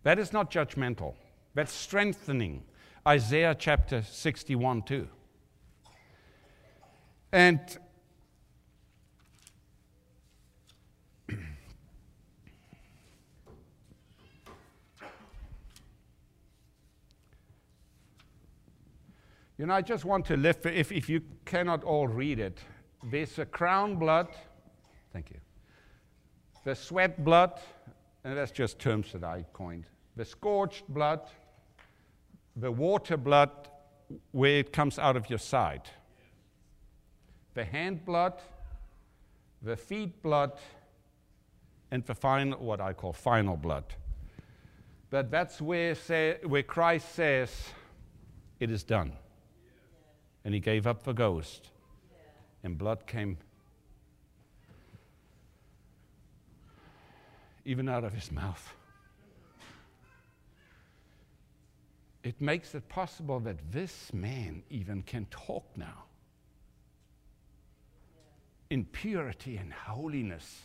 That 0.03 0.19
is 0.19 0.33
not 0.33 0.51
judgmental, 0.51 1.15
that's 1.53 1.73
strengthening. 1.73 2.63
Isaiah 3.07 3.55
chapter 3.57 4.03
61 4.03 4.83
2. 4.83 5.07
And 7.33 7.59
You 19.61 19.67
know, 19.67 19.75
I 19.75 19.83
just 19.83 20.05
want 20.05 20.25
to 20.25 20.37
lift, 20.37 20.65
if, 20.65 20.91
if 20.91 21.07
you 21.07 21.21
cannot 21.45 21.83
all 21.83 22.07
read 22.07 22.39
it, 22.39 22.57
there's 23.03 23.37
a 23.37 23.45
crown 23.45 23.97
blood. 23.97 24.27
Thank 25.13 25.29
you. 25.29 25.37
The 26.63 26.73
sweat 26.73 27.23
blood, 27.23 27.59
and 28.23 28.35
that's 28.35 28.49
just 28.49 28.79
terms 28.79 29.11
that 29.11 29.23
I 29.23 29.45
coined. 29.53 29.85
The 30.15 30.25
scorched 30.25 30.87
blood, 30.87 31.21
the 32.55 32.71
water 32.71 33.17
blood 33.17 33.51
where 34.31 34.59
it 34.59 34.73
comes 34.73 34.99
out 34.99 35.15
of 35.15 35.29
your 35.29 35.39
side, 35.39 35.83
the 37.53 37.63
hand 37.63 38.05
blood, 38.05 38.33
the 39.61 39.77
feet 39.77 40.21
blood, 40.21 40.51
and 41.91 42.05
the 42.05 42.15
final, 42.15 42.59
what 42.59 42.81
I 42.81 42.93
call 42.93 43.13
final 43.13 43.57
blood. 43.57 43.85
But 45.09 45.31
that's 45.31 45.61
where, 45.61 45.95
say, 45.95 46.37
where 46.43 46.63
Christ 46.63 47.13
says, 47.15 47.51
It 48.59 48.71
is 48.71 48.83
done 48.83 49.13
and 50.43 50.53
he 50.53 50.59
gave 50.59 50.87
up 50.87 51.03
the 51.03 51.13
ghost, 51.13 51.69
and 52.63 52.77
blood 52.77 53.05
came 53.05 53.37
even 57.63 57.87
out 57.87 58.03
of 58.03 58.13
his 58.13 58.31
mouth. 58.31 58.73
It 62.23 62.39
makes 62.39 62.75
it 62.75 62.87
possible 62.87 63.39
that 63.41 63.71
this 63.71 64.13
man 64.13 64.63
even 64.69 65.01
can 65.01 65.25
talk 65.31 65.65
now 65.75 66.05
in 68.69 68.85
purity 68.85 69.57
and 69.57 69.73
holiness, 69.73 70.61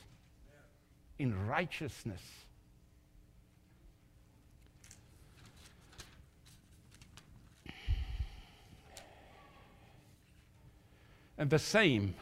in 1.18 1.46
righteousness. 1.46 2.22
And 11.38 11.50
the 11.50 11.58
same 11.58 12.14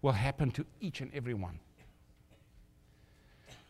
will 0.00 0.12
happen 0.12 0.50
to 0.52 0.64
each 0.80 1.00
and 1.00 1.12
every 1.12 1.34
one. 1.34 1.58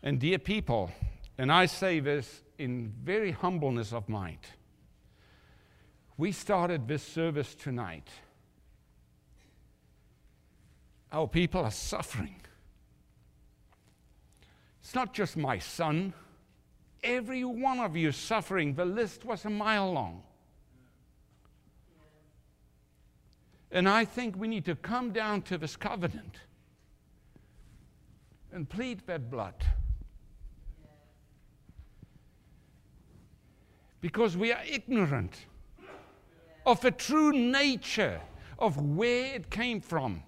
And 0.03 0.19
dear 0.19 0.39
people, 0.39 0.91
and 1.37 1.51
I 1.51 1.65
say 1.65 1.99
this 1.99 2.43
in 2.57 2.93
very 3.03 3.31
humbleness 3.31 3.91
of 3.93 4.07
mind, 4.07 4.39
we 6.17 6.31
started 6.31 6.87
this 6.87 7.03
service 7.03 7.55
tonight. 7.55 8.07
Our 11.11 11.27
people 11.27 11.63
are 11.63 11.71
suffering. 11.71 12.35
It's 14.81 14.95
not 14.95 15.13
just 15.13 15.37
my 15.37 15.59
son. 15.59 16.13
Every 17.03 17.43
one 17.43 17.79
of 17.79 17.95
you 17.95 18.09
is 18.09 18.15
suffering. 18.15 18.75
The 18.75 18.85
list 18.85 19.25
was 19.25 19.45
a 19.45 19.49
mile 19.49 19.91
long. 19.91 20.23
And 23.71 23.87
I 23.87 24.05
think 24.05 24.35
we 24.37 24.47
need 24.47 24.65
to 24.65 24.75
come 24.75 25.11
down 25.11 25.41
to 25.43 25.57
this 25.57 25.75
covenant 25.75 26.35
and 28.51 28.69
plead 28.69 29.01
that 29.07 29.31
blood. 29.31 29.55
Because 34.01 34.35
we 34.35 34.51
are 34.51 34.61
ignorant 34.69 35.45
of 36.65 36.81
the 36.81 36.91
true 36.91 37.31
nature 37.31 38.21
of 38.59 38.77
where 38.77 39.35
it 39.35 39.49
came 39.49 39.81
from, 39.81 40.23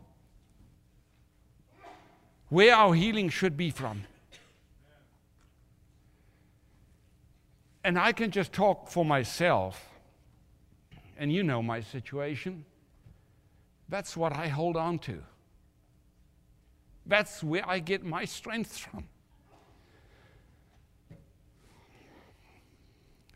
where 2.49 2.75
our 2.75 2.93
healing 2.93 3.29
should 3.29 3.55
be 3.55 3.69
from. 3.69 4.03
And 7.83 7.99
I 7.99 8.13
can 8.13 8.31
just 8.31 8.53
talk 8.53 8.87
for 8.89 9.05
myself, 9.05 9.89
and 11.17 11.31
you 11.31 11.43
know 11.43 11.61
my 11.61 11.81
situation. 11.81 12.65
That's 13.89 14.17
what 14.17 14.33
I 14.33 14.47
hold 14.47 14.77
on 14.77 14.99
to. 14.99 15.21
That's 17.05 17.43
where 17.43 17.67
I 17.67 17.79
get 17.79 18.03
my 18.03 18.25
strength 18.25 18.77
from. 18.77 19.03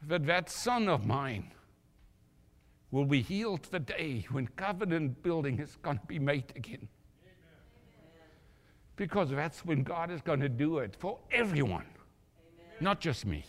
That 0.07 0.25
that 0.25 0.49
son 0.49 0.87
of 0.87 1.05
mine 1.05 1.51
will 2.91 3.05
be 3.05 3.21
healed 3.21 3.63
the 3.63 3.79
day 3.79 4.25
when 4.31 4.47
covenant 4.55 5.21
building 5.21 5.59
is 5.59 5.77
going 5.81 5.97
to 5.97 6.05
be 6.05 6.19
made 6.19 6.51
again. 6.55 6.87
Because 8.95 9.29
that's 9.29 9.63
when 9.63 9.83
God 9.83 10.09
is 10.09 10.21
going 10.21 10.39
to 10.39 10.49
do 10.49 10.79
it 10.79 10.95
for 10.97 11.19
everyone, 11.31 11.85
Amen. 11.85 12.75
not 12.79 12.99
just 12.99 13.25
me. 13.25 13.45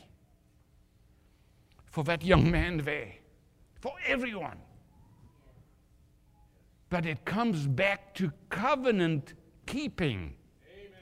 For 1.86 2.04
that 2.04 2.22
young 2.22 2.50
man 2.50 2.78
there, 2.78 3.14
for 3.80 3.94
everyone. 4.06 4.58
But 6.90 7.06
it 7.06 7.24
comes 7.24 7.66
back 7.66 8.14
to 8.16 8.32
covenant 8.50 9.34
keeping, 9.66 10.34
Amen. 10.70 11.00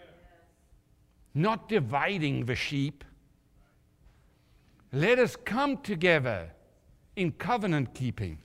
not 1.35 1.69
dividing 1.69 2.45
the 2.45 2.55
sheep. 2.55 3.03
Let 4.93 5.19
us 5.19 5.35
come 5.35 5.79
together 5.79 6.53
in 7.17 7.33
covenant 7.33 7.95
keeping. 7.95 8.39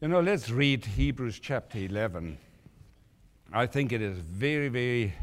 You 0.00 0.08
know, 0.08 0.20
let's 0.20 0.50
read 0.50 0.84
Hebrews 0.84 1.38
chapter 1.38 1.78
11. 1.78 2.36
I 3.52 3.66
think 3.66 3.92
it 3.92 4.02
is 4.02 4.18
very, 4.18 4.68
very, 4.68 5.14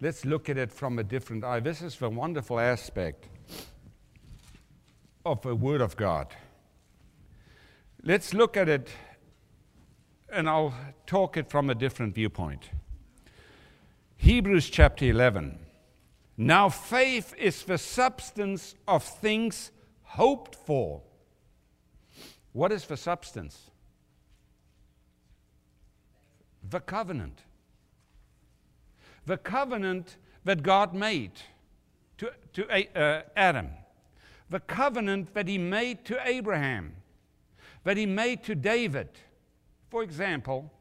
let's 0.00 0.26
look 0.26 0.50
at 0.50 0.58
it 0.58 0.70
from 0.70 0.98
a 0.98 1.02
different 1.02 1.42
eye. 1.42 1.60
This 1.60 1.80
is 1.80 1.96
the 1.96 2.10
wonderful 2.10 2.60
aspect 2.60 3.28
of 5.24 5.40
the 5.40 5.54
Word 5.54 5.80
of 5.80 5.96
God. 5.96 6.34
Let's 8.06 8.32
look 8.32 8.56
at 8.56 8.68
it, 8.68 8.88
and 10.32 10.48
I'll 10.48 10.72
talk 11.06 11.36
it 11.36 11.50
from 11.50 11.68
a 11.68 11.74
different 11.74 12.14
viewpoint. 12.14 12.70
Hebrews 14.16 14.70
chapter 14.70 15.04
11. 15.04 15.58
Now, 16.38 16.70
faith 16.70 17.34
is 17.36 17.64
the 17.64 17.76
substance 17.76 18.74
of 18.88 19.02
things 19.02 19.72
hoped 20.04 20.54
for. 20.54 21.02
What 22.52 22.72
is 22.72 22.86
the 22.86 22.96
substance? 22.96 23.70
the 26.70 26.80
covenant. 26.80 27.42
The 29.26 29.36
covenant 29.36 30.16
that 30.44 30.62
God 30.62 30.94
made 30.94 31.32
to, 32.18 32.32
to 32.54 32.98
uh, 32.98 33.22
Adam. 33.36 33.70
The 34.50 34.60
covenant 34.60 35.34
that 35.34 35.48
he 35.48 35.58
made 35.58 36.04
to 36.06 36.18
Abraham. 36.24 36.94
That 37.86 37.96
he 37.96 38.04
made 38.04 38.42
to 38.42 38.56
David. 38.56 39.10
For 39.90 40.02
example, 40.02 40.72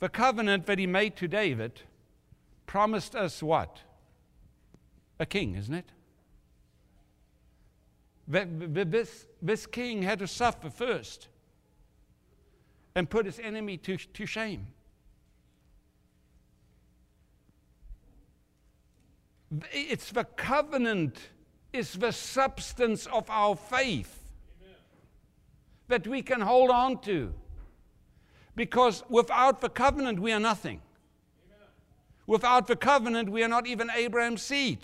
the 0.00 0.08
covenant 0.08 0.66
that 0.66 0.76
he 0.76 0.88
made 0.88 1.14
to 1.18 1.28
David 1.28 1.82
promised 2.66 3.14
us 3.14 3.40
what? 3.44 3.78
A 5.20 5.24
king, 5.24 5.54
isn't 5.54 5.72
it? 5.72 5.92
This, 8.26 9.28
this 9.40 9.66
king 9.66 10.02
had 10.02 10.18
to 10.18 10.26
suffer 10.26 10.68
first 10.68 11.28
and 12.96 13.08
put 13.08 13.24
his 13.24 13.38
enemy 13.38 13.76
to, 13.76 13.96
to 13.96 14.26
shame. 14.26 14.66
It's 19.70 20.10
the 20.10 20.24
covenant, 20.24 21.20
is 21.72 21.92
the 21.92 22.10
substance 22.10 23.06
of 23.06 23.30
our 23.30 23.54
faith. 23.54 24.21
That 25.92 26.06
we 26.06 26.22
can 26.22 26.40
hold 26.40 26.70
on 26.70 26.98
to. 27.02 27.34
Because 28.56 29.04
without 29.10 29.60
the 29.60 29.68
covenant, 29.68 30.18
we 30.18 30.32
are 30.32 30.40
nothing. 30.40 30.80
Amen. 31.46 31.68
Without 32.26 32.66
the 32.66 32.76
covenant, 32.76 33.28
we 33.28 33.44
are 33.44 33.48
not 33.48 33.66
even 33.66 33.90
Abraham's 33.94 34.40
seed. 34.40 34.78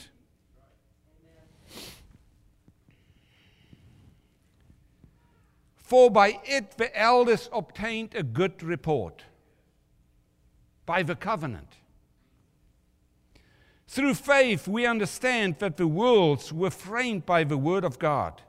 For 5.79 6.11
by 6.11 6.39
it 6.45 6.73
the 6.77 6.95
elders 6.95 7.49
obtained 7.55 8.15
a 8.15 8.23
good 8.23 8.63
report. 8.63 9.25
By 10.85 11.03
the 11.03 11.17
covenant. 11.17 11.77
Through 13.87 14.15
faith, 14.15 14.69
we 14.69 14.85
understand 14.85 15.59
that 15.61 15.79
the 15.79 15.87
worlds 15.87 16.53
were 16.53 16.71
framed 16.71 17.25
by 17.25 17.45
the 17.45 17.57
word 17.57 17.85
of 17.85 17.99
God, 17.99 18.43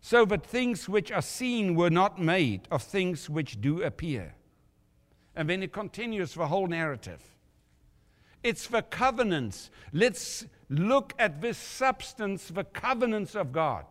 so 0.00 0.24
that 0.24 0.46
things 0.46 0.88
which 0.88 1.12
are 1.12 1.22
seen 1.22 1.74
were 1.74 1.90
not 1.90 2.20
made 2.20 2.66
of 2.70 2.82
things 2.82 3.28
which 3.28 3.60
do 3.60 3.82
appear. 3.82 4.34
And 5.36 5.48
then 5.48 5.62
it 5.62 5.72
continues 5.72 6.34
the 6.34 6.46
whole 6.46 6.66
narrative. 6.66 7.22
It's 8.42 8.66
the 8.66 8.82
covenants. 8.82 9.70
Let's 9.92 10.46
look 10.70 11.12
at 11.18 11.42
this 11.42 11.58
substance, 11.58 12.48
the 12.48 12.64
covenants 12.64 13.34
of 13.34 13.52
God, 13.52 13.84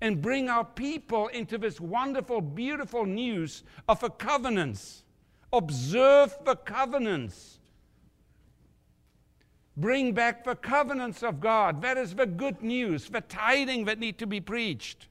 and 0.00 0.20
bring 0.20 0.48
our 0.48 0.64
people 0.64 1.28
into 1.28 1.58
this 1.58 1.80
wonderful, 1.80 2.40
beautiful 2.40 3.06
news 3.06 3.62
of 3.88 4.00
the 4.00 4.10
covenants. 4.10 5.04
Observe 5.52 6.36
the 6.44 6.56
covenants 6.56 7.58
Bring 9.78 10.12
back 10.12 10.42
the 10.42 10.56
covenants 10.56 11.22
of 11.22 11.38
God. 11.38 11.82
That 11.82 11.96
is 11.96 12.16
the 12.16 12.26
good 12.26 12.62
news, 12.62 13.08
the 13.08 13.20
tiding 13.20 13.84
that 13.84 14.00
need 14.00 14.18
to 14.18 14.26
be 14.26 14.40
preached. 14.40 15.06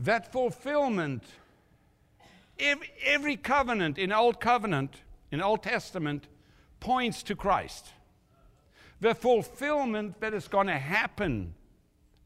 That 0.00 0.32
fulfillment, 0.32 1.22
every, 2.58 3.36
covenant 3.36 3.96
in 3.96 4.10
Old 4.10 4.40
Covenant, 4.40 4.96
in 5.30 5.40
Old 5.40 5.62
Testament, 5.62 6.26
points 6.80 7.22
to 7.22 7.36
Christ. 7.36 7.90
The 9.00 9.14
fulfillment 9.14 10.20
that 10.20 10.34
is 10.34 10.48
going 10.48 10.66
to 10.66 10.78
happen 10.78 11.54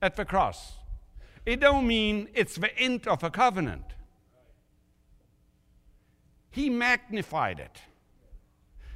at 0.01 0.17
the 0.17 0.25
cross. 0.25 0.77
It 1.45 1.61
don't 1.61 1.87
mean 1.87 2.29
it's 2.33 2.57
the 2.57 2.75
end 2.79 3.07
of 3.07 3.23
a 3.23 3.29
covenant. 3.29 3.96
He 6.57 6.71
magnified 6.71 7.61
it 7.61 7.83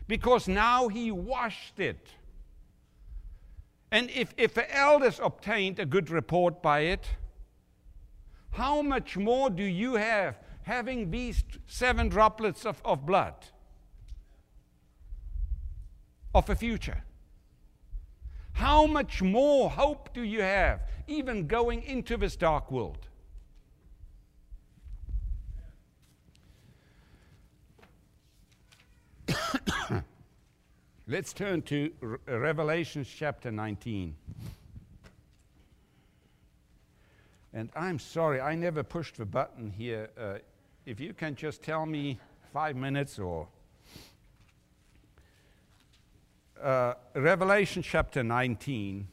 because 0.09 0.49
now 0.49 0.89
he 0.89 1.11
washed 1.11 1.79
it. 1.79 2.09
And 3.91 4.09
if, 4.09 4.33
if 4.39 4.55
the 4.55 4.75
elders 4.75 5.21
obtained 5.23 5.79
a 5.79 5.85
good 5.85 6.09
report 6.09 6.63
by 6.63 6.81
it, 6.95 7.07
how 8.53 8.81
much 8.81 9.19
more 9.19 9.51
do 9.51 9.63
you 9.63 9.97
have 9.97 10.39
having 10.63 11.11
these 11.11 11.45
seven 11.67 12.09
droplets 12.09 12.65
of, 12.65 12.81
of 12.83 13.05
blood 13.05 13.35
of 16.35 16.49
a 16.49 16.55
future? 16.55 17.05
How 18.55 18.87
much 18.87 19.21
more 19.21 19.69
hope 19.69 20.15
do 20.15 20.23
you 20.23 20.41
have 20.41 20.81
even 21.07 21.47
going 21.47 21.83
into 21.83 22.17
this 22.17 22.37
dark 22.37 22.73
world? 22.73 23.10
Let's 31.11 31.33
turn 31.33 31.63
to 31.63 31.91
Re- 32.01 32.19
Revelation 32.29 33.05
chapter 33.05 33.51
19. 33.51 34.15
And 37.53 37.69
I'm 37.75 37.99
sorry, 37.99 38.41
I 38.41 38.55
never 38.55 38.85
pushed 38.85 39.17
the 39.17 39.25
button 39.25 39.73
here. 39.77 40.11
Uh, 40.17 40.35
if 40.87 41.01
you 41.01 41.13
can 41.13 41.35
just 41.35 41.65
tell 41.65 41.85
me 41.85 42.21
five 42.53 42.77
minutes 42.77 43.19
or. 43.19 43.49
Uh, 46.63 46.95
Revelation 47.17 47.83
chapter 47.83 48.23
19, 48.23 49.09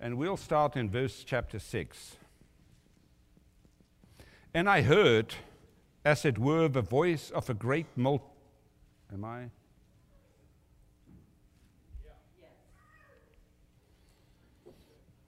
and 0.00 0.16
we'll 0.16 0.38
start 0.38 0.76
in 0.76 0.88
verse 0.88 1.24
chapter 1.26 1.58
6. 1.58 2.16
And 4.54 4.66
I 4.66 4.80
heard, 4.80 5.34
as 6.06 6.24
it 6.24 6.38
were, 6.38 6.68
the 6.68 6.80
voice 6.80 7.30
of 7.32 7.50
a 7.50 7.54
great 7.54 7.84
multitude 7.96 8.32
Am 9.12 9.24
I? 9.24 9.48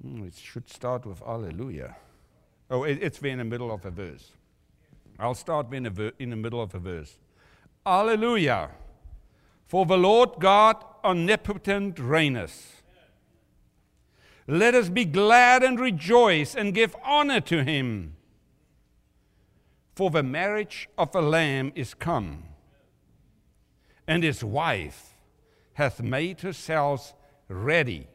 Mm, 0.04 0.28
it 0.28 0.34
should 0.34 0.68
start 0.68 1.06
with 1.06 1.22
Alleluia. 1.22 1.96
Oh, 2.70 2.84
it, 2.84 2.98
it's 3.02 3.18
in 3.18 3.38
the 3.38 3.44
middle 3.44 3.72
of 3.72 3.84
a 3.84 3.90
verse. 3.90 4.32
I'll 5.18 5.34
start 5.34 5.72
in, 5.72 5.88
ver- 5.90 6.12
in 6.18 6.30
the 6.30 6.36
middle 6.36 6.62
of 6.62 6.74
a 6.74 6.78
verse. 6.78 7.18
Alleluia. 7.84 8.70
For 9.66 9.86
the 9.86 9.98
Lord 9.98 10.30
God 10.38 10.84
omnipotent 11.04 11.98
reigneth. 11.98 12.82
Let 14.46 14.74
us 14.74 14.88
be 14.88 15.04
glad 15.04 15.62
and 15.62 15.78
rejoice 15.78 16.54
and 16.54 16.74
give 16.74 16.96
honor 17.04 17.40
to 17.42 17.62
him. 17.62 18.16
For 19.94 20.10
the 20.10 20.22
marriage 20.22 20.88
of 20.96 21.12
the 21.12 21.22
Lamb 21.22 21.72
is 21.74 21.94
come 21.94 22.44
and 24.10 24.24
his 24.24 24.42
wife 24.42 25.14
hath 25.74 26.02
made 26.02 26.40
herself 26.40 27.14
ready. 27.46 28.08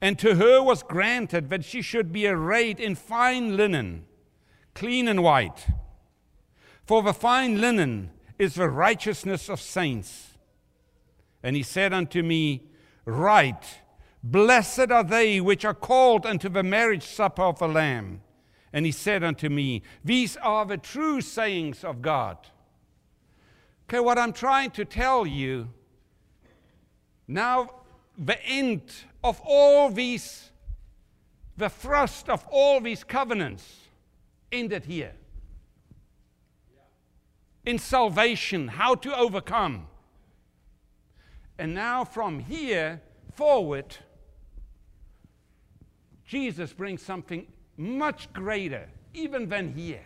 And 0.00 0.18
to 0.18 0.36
her 0.36 0.62
was 0.62 0.82
granted 0.82 1.50
that 1.50 1.64
she 1.64 1.82
should 1.82 2.12
be 2.12 2.26
arrayed 2.26 2.78
in 2.78 2.94
fine 2.94 3.56
linen, 3.56 4.04
clean 4.74 5.08
and 5.08 5.22
white. 5.22 5.66
For 6.84 7.02
the 7.02 7.12
fine 7.12 7.60
linen 7.60 8.10
is 8.38 8.54
the 8.54 8.68
righteousness 8.68 9.48
of 9.48 9.60
saints. 9.60 10.38
And 11.42 11.56
he 11.56 11.62
said 11.62 11.92
unto 11.92 12.22
me, 12.22 12.62
Write, 13.04 13.80
blessed 14.22 14.90
are 14.90 15.04
they 15.04 15.40
which 15.40 15.64
are 15.64 15.74
called 15.74 16.26
unto 16.26 16.48
the 16.48 16.62
marriage 16.62 17.04
supper 17.04 17.42
of 17.42 17.58
the 17.58 17.68
Lamb. 17.68 18.22
And 18.72 18.86
he 18.86 18.92
said 18.92 19.24
unto 19.24 19.48
me, 19.48 19.82
These 20.04 20.36
are 20.36 20.64
the 20.64 20.76
true 20.76 21.20
sayings 21.20 21.82
of 21.82 22.02
God. 22.02 22.38
Okay, 23.88 24.00
what 24.00 24.18
I'm 24.18 24.32
trying 24.32 24.70
to 24.72 24.84
tell 24.84 25.26
you 25.26 25.68
now, 27.28 27.68
the 28.16 28.42
end 28.46 28.90
of 29.22 29.40
all 29.44 29.90
these, 29.90 30.50
the 31.56 31.68
thrust 31.68 32.28
of 32.28 32.46
all 32.50 32.80
these 32.80 33.04
covenants 33.04 33.64
ended 34.50 34.84
here. 34.84 35.12
In 37.64 37.78
salvation, 37.78 38.68
how 38.68 38.94
to 38.96 39.16
overcome. 39.16 39.86
And 41.58 41.74
now 41.74 42.04
from 42.04 42.38
here 42.38 43.02
forward, 43.34 43.96
Jesus 46.24 46.72
brings 46.72 47.02
something 47.02 47.46
much 47.76 48.32
greater, 48.32 48.88
even 49.14 49.48
than 49.48 49.72
here 49.74 50.02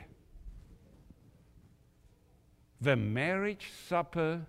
the 2.82 2.96
marriage 2.96 3.70
supper 3.88 4.44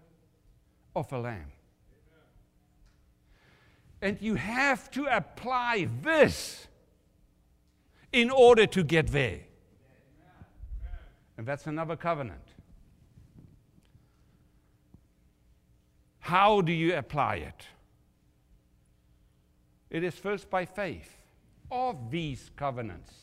of 0.96 1.14
a 1.14 1.20
lamb. 1.20 1.53
And 4.04 4.22
you 4.22 4.36
have 4.36 4.92
to 4.92 5.06
apply 5.06 5.88
this 6.02 6.68
in 8.12 8.30
order 8.30 8.68
to 8.68 8.84
get 8.84 9.08
there. 9.08 9.40
And 11.38 11.48
that's 11.48 11.68
another 11.68 11.96
covenant. 11.96 12.50
How 16.20 16.60
do 16.60 16.74
you 16.74 16.98
apply 16.98 17.36
it? 17.36 17.66
It 19.90 20.04
is 20.04 20.16
first 20.16 20.50
by 20.50 20.66
faith 20.66 21.16
of 21.72 22.12
these 22.12 22.52
covenants. 22.58 23.14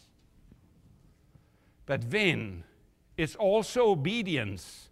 But 1.84 2.10
then 2.10 2.64
it's 3.18 3.36
also 3.36 3.90
obedience 3.90 4.88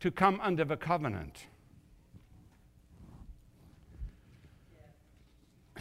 to 0.00 0.10
come 0.10 0.40
under 0.42 0.64
the 0.64 0.78
covenant. 0.78 1.44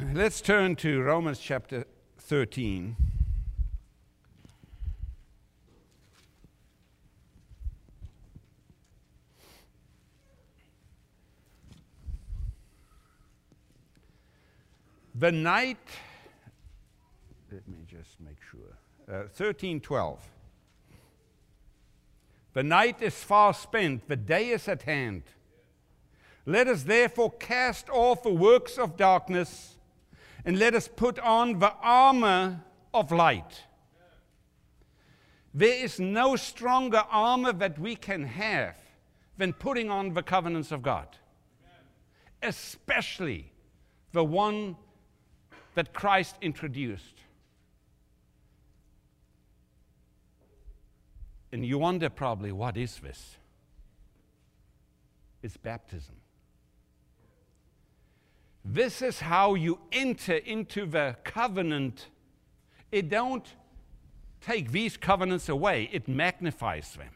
Let's 0.10 0.42
turn 0.42 0.76
to 0.78 1.02
Romans 1.04 1.38
chapter 1.40 1.86
13. 2.18 2.96
The 15.16 15.32
night, 15.32 15.78
let 17.52 17.66
me 17.68 17.78
just 17.88 18.20
make 18.20 18.38
sure, 18.50 18.60
uh, 19.08 19.30
1312. 19.30 20.20
The 22.54 22.64
night 22.64 23.02
is 23.04 23.14
far 23.14 23.54
spent, 23.54 24.08
the 24.10 24.18
day 24.18 24.50
is 24.50 24.68
at 24.68 24.82
hand. 24.82 25.24
Let 26.46 26.68
us 26.68 26.84
therefore 26.84 27.32
cast 27.32 27.88
off 27.90 28.24
the 28.24 28.34
works 28.34 28.80
of 28.80 28.98
darkness 28.98 29.71
and 30.46 30.58
let 30.60 30.74
us 30.76 30.88
put 30.88 31.20
on 31.20 31.60
the 31.60 31.74
armor 31.82 32.62
of 32.94 33.12
light. 33.12 33.64
There 35.54 35.84
is 35.84 36.00
no 36.00 36.36
stronger 36.36 37.04
armor 37.10 37.54
that 37.54 37.78
we 37.78 37.96
can 37.96 38.24
have 38.24 38.78
than 39.38 39.54
putting 39.54 39.90
on 39.90 40.14
the 40.14 40.24
covenants 40.24 40.72
of 40.72 40.82
God. 40.82 41.08
especially 42.42 43.52
the 44.12 44.24
one 44.24 44.76
that 45.76 45.94
Christ 45.94 46.36
introduced. 46.42 47.22
And 51.52 51.66
you 51.66 51.78
wonder 51.80 52.10
probably, 52.10 52.52
what 52.52 52.78
is 52.78 52.98
this? 53.00 53.38
It's 55.44 55.58
baptism. 55.58 56.16
This 58.64 59.02
is 59.02 59.20
how 59.20 59.56
you 59.56 59.80
enter 59.92 60.36
into 60.36 60.86
the 60.86 61.16
covenant. 61.24 62.08
It 62.92 63.10
don't 63.10 63.46
take 64.40 64.72
these 64.72 64.98
covenants 64.98 65.50
away, 65.50 65.90
it 65.92 66.08
magnifies 66.08 66.94
them. 66.96 67.10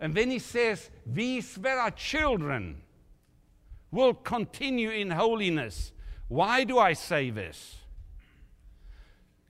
And 0.00 0.14
then 0.14 0.30
he 0.30 0.38
says, 0.38 0.90
These 1.06 1.54
that 1.56 1.78
are 1.78 1.90
children 1.90 2.82
will 3.90 4.14
continue 4.14 4.90
in 4.90 5.10
holiness. 5.10 5.92
Why 6.28 6.64
do 6.64 6.78
I 6.78 6.94
say 6.94 7.30
this? 7.30 7.76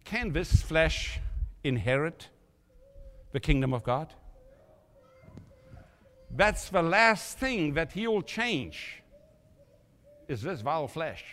Can 0.05 0.33
this 0.33 0.63
flesh 0.63 1.19
inherit 1.63 2.29
the 3.33 3.41
kingdom 3.41 3.73
of 3.73 3.83
God? 3.83 4.13
That's 6.31 6.69
the 6.69 6.83
last 6.83 7.39
thing 7.39 7.75
that 7.75 7.93
he 7.93 8.07
will 8.07 8.23
change 8.23 9.04
is 10.29 10.43
this 10.43 10.61
vile 10.61 10.89
flesh. 10.89 11.25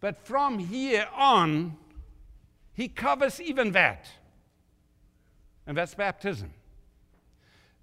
But 0.00 0.24
from 0.26 0.58
here 0.58 1.06
on, 1.14 1.76
he 2.72 2.88
covers 2.88 3.40
even 3.40 3.72
that. 3.72 4.08
And 5.66 5.76
that's 5.76 5.94
baptism. 5.94 6.52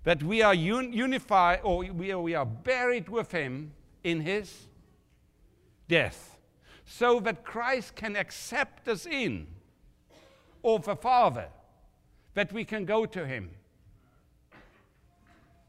That 0.04 0.24
we 0.24 0.42
are 0.42 0.54
un- 0.54 0.94
unified, 0.94 1.60
or 1.64 1.80
we 1.80 2.12
are, 2.12 2.20
we 2.20 2.34
are 2.34 2.46
buried 2.46 3.08
with 3.08 3.32
him 3.32 3.74
in 4.04 4.22
his 4.22 4.68
death, 5.88 6.38
so 6.86 7.20
that 7.20 7.44
Christ 7.44 7.96
can 7.96 8.16
accept 8.16 8.88
us 8.88 9.06
in, 9.06 9.48
or 10.64 10.80
the 10.80 10.96
Father, 10.96 11.48
that 12.34 12.52
we 12.52 12.66
can 12.66 12.86
go 12.86 13.06
to 13.06 13.26
him. 13.26 13.52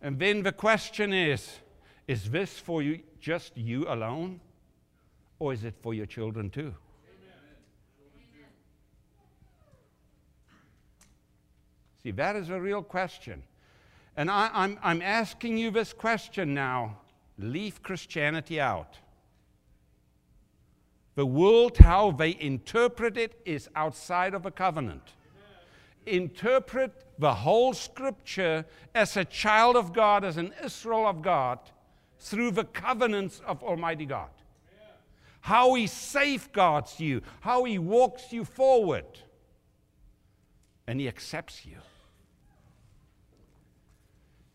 And 0.00 0.18
then 0.18 0.42
the 0.42 0.52
question 0.52 1.12
is 1.12 1.58
is 2.06 2.30
this 2.30 2.58
for 2.58 2.82
you, 2.82 3.00
just 3.20 3.56
you 3.56 3.84
alone? 3.88 4.40
Or 5.38 5.52
is 5.52 5.64
it 5.64 5.74
for 5.82 5.94
your 5.94 6.06
children 6.06 6.50
too? 6.50 6.74
See, 12.02 12.12
that 12.12 12.36
is 12.36 12.48
a 12.48 12.60
real 12.60 12.82
question. 12.82 13.42
And 14.16 14.30
I, 14.30 14.50
I'm, 14.52 14.78
I'm 14.82 15.02
asking 15.02 15.58
you 15.58 15.70
this 15.70 15.92
question 15.92 16.54
now. 16.54 16.98
Leave 17.38 17.82
Christianity 17.82 18.60
out. 18.60 18.96
The 21.14 21.26
world, 21.26 21.78
how 21.78 22.12
they 22.12 22.36
interpret 22.40 23.16
it, 23.16 23.40
is 23.44 23.68
outside 23.74 24.34
of 24.34 24.46
a 24.46 24.50
covenant. 24.50 25.02
Interpret 26.14 26.92
the 27.18 27.34
whole 27.34 27.74
scripture 27.74 28.64
as 28.94 29.16
a 29.16 29.24
child 29.24 29.76
of 29.76 29.92
God, 29.92 30.24
as 30.24 30.36
an 30.36 30.52
Israel 30.64 31.06
of 31.06 31.22
God, 31.22 31.58
through 32.18 32.52
the 32.52 32.64
covenants 32.64 33.40
of 33.46 33.62
Almighty 33.62 34.06
God. 34.06 34.30
How 35.40 35.74
He 35.74 35.86
safeguards 35.86 36.98
you, 37.00 37.22
how 37.40 37.64
He 37.64 37.78
walks 37.78 38.32
you 38.32 38.44
forward, 38.44 39.06
and 40.86 41.00
He 41.00 41.08
accepts 41.08 41.64
you, 41.64 41.76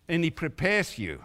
and 0.07 0.23
He 0.23 0.31
prepares 0.31 0.97
you. 0.97 1.21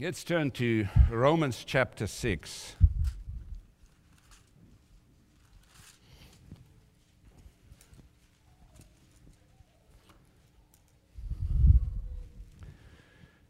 Let's 0.00 0.24
turn 0.24 0.50
to 0.52 0.88
Romans 1.08 1.62
chapter 1.64 2.08
6. 2.08 2.74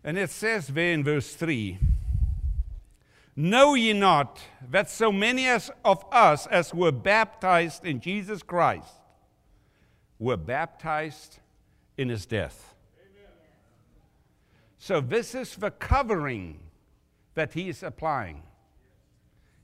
And 0.04 0.18
it 0.18 0.28
says 0.28 0.66
there 0.66 0.92
in 0.92 1.02
verse 1.02 1.34
3 1.34 1.78
Know 3.36 3.72
ye 3.72 3.94
not 3.94 4.38
that 4.70 4.90
so 4.90 5.10
many 5.10 5.46
as 5.46 5.70
of 5.82 6.04
us 6.12 6.46
as 6.48 6.74
were 6.74 6.92
baptized 6.92 7.86
in 7.86 8.00
Jesus 8.00 8.42
Christ 8.42 8.92
were 10.18 10.36
baptized 10.36 11.38
in 11.96 12.10
his 12.10 12.26
death? 12.26 12.73
So, 14.84 15.00
this 15.00 15.34
is 15.34 15.56
the 15.56 15.70
covering 15.70 16.60
that 17.32 17.54
he 17.54 17.70
is 17.70 17.82
applying. 17.82 18.42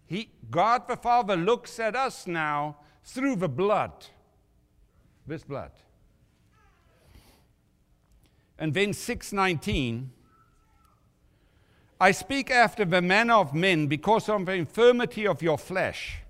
He, 0.07 0.31
God 0.51 0.89
the 0.89 0.97
Father 0.97 1.37
looks 1.37 1.79
at 1.79 1.95
us 1.95 2.27
now 2.27 2.79
through 3.05 3.37
the 3.37 3.47
blood, 3.47 3.93
this 5.27 5.45
blood. 5.45 5.73
And 8.59 8.73
then 8.73 8.95
619 8.95 10.11
I 12.01 12.13
speak 12.13 12.51
after 12.51 12.87
the 12.87 13.03
manner 13.03 13.35
of 13.35 13.53
men 13.53 13.89
because 13.89 14.27
of 14.27 14.47
the 14.47 14.55
infirmity 14.55 15.27
of 15.27 15.43
your 15.43 15.59
flesh. 15.59 16.23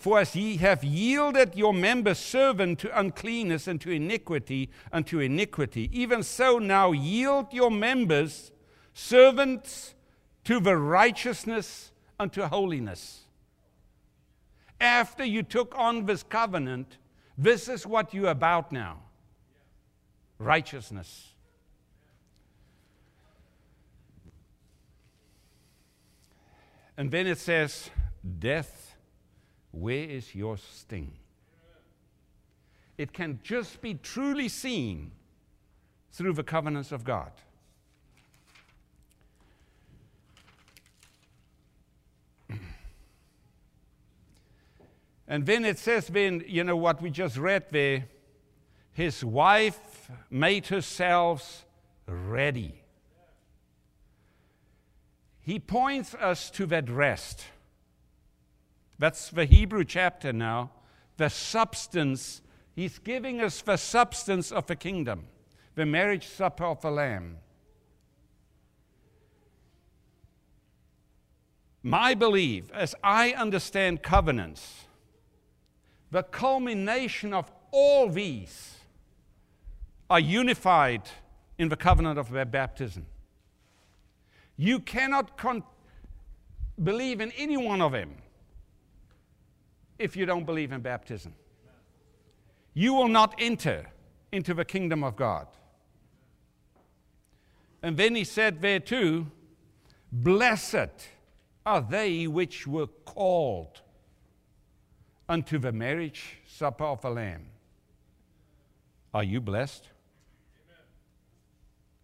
For 0.00 0.18
as 0.18 0.34
ye 0.34 0.56
have 0.56 0.82
yielded 0.82 1.54
your 1.54 1.74
members 1.74 2.18
servant 2.18 2.78
to 2.78 2.98
uncleanness 2.98 3.68
and 3.68 3.78
to 3.82 3.90
iniquity 3.90 4.70
unto 4.90 5.18
iniquity, 5.18 5.90
even 5.92 6.22
so 6.22 6.58
now 6.58 6.92
yield 6.92 7.52
your 7.52 7.70
members 7.70 8.50
servants 8.94 9.94
to 10.44 10.58
the 10.58 10.78
righteousness 10.78 11.92
unto 12.18 12.40
holiness. 12.44 13.26
After 14.80 15.22
you 15.22 15.42
took 15.42 15.74
on 15.76 16.06
this 16.06 16.22
covenant, 16.22 16.96
this 17.36 17.68
is 17.68 17.86
what 17.86 18.14
you're 18.14 18.30
about 18.30 18.72
now 18.72 19.02
righteousness. 20.38 21.28
And 26.96 27.10
then 27.10 27.26
it 27.26 27.36
says, 27.36 27.90
Death, 28.38 28.89
where 29.72 30.04
is 30.04 30.34
your 30.34 30.56
sting? 30.56 31.12
It 32.98 33.12
can 33.12 33.40
just 33.42 33.80
be 33.80 33.94
truly 33.94 34.48
seen 34.48 35.12
through 36.12 36.34
the 36.34 36.42
covenants 36.42 36.92
of 36.92 37.04
God. 37.04 37.32
And 45.26 45.46
then 45.46 45.64
it 45.64 45.78
says, 45.78 46.08
then, 46.08 46.42
you 46.46 46.64
know, 46.64 46.76
what 46.76 47.00
we 47.00 47.08
just 47.08 47.36
read 47.36 47.66
there, 47.70 48.06
his 48.92 49.24
wife 49.24 50.10
made 50.28 50.66
herself 50.66 51.64
ready 52.08 52.80
he 55.50 55.58
points 55.58 56.14
us 56.14 56.48
to 56.52 56.66
that 56.66 56.88
rest. 56.88 57.44
That's 59.00 59.30
the 59.30 59.46
Hebrew 59.46 59.84
chapter 59.84 60.30
now. 60.30 60.72
The 61.16 61.30
substance, 61.30 62.42
he's 62.76 62.98
giving 62.98 63.40
us 63.40 63.62
the 63.62 63.78
substance 63.78 64.52
of 64.52 64.66
the 64.66 64.76
kingdom, 64.76 65.24
the 65.74 65.86
marriage 65.86 66.28
supper 66.28 66.66
of 66.66 66.82
the 66.82 66.90
Lamb. 66.90 67.38
My 71.82 72.12
belief, 72.12 72.70
as 72.74 72.94
I 73.02 73.30
understand 73.30 74.02
covenants, 74.02 74.84
the 76.10 76.22
culmination 76.22 77.32
of 77.32 77.50
all 77.70 78.10
these 78.10 78.80
are 80.10 80.20
unified 80.20 81.08
in 81.56 81.70
the 81.70 81.76
covenant 81.76 82.18
of 82.18 82.30
baptism. 82.50 83.06
You 84.58 84.78
cannot 84.78 85.38
con- 85.38 85.62
believe 86.82 87.22
in 87.22 87.32
any 87.38 87.56
one 87.56 87.80
of 87.80 87.92
them 87.92 88.16
if 90.00 90.16
you 90.16 90.24
don't 90.24 90.46
believe 90.46 90.72
in 90.72 90.80
baptism. 90.80 91.34
You 92.72 92.94
will 92.94 93.08
not 93.08 93.34
enter 93.38 93.86
into 94.32 94.54
the 94.54 94.64
kingdom 94.64 95.04
of 95.04 95.14
God. 95.14 95.46
And 97.82 97.96
then 97.96 98.14
he 98.14 98.24
said 98.24 98.62
there 98.62 98.80
too, 98.80 99.26
Blessed 100.10 100.90
are 101.66 101.80
they 101.82 102.26
which 102.26 102.66
were 102.66 102.86
called 102.86 103.82
unto 105.28 105.58
the 105.58 105.70
marriage 105.70 106.38
supper 106.46 106.84
of 106.84 107.02
the 107.02 107.10
Lamb. 107.10 107.46
Are 109.12 109.22
you 109.22 109.40
blessed? 109.40 109.84
Amen. 110.64 110.84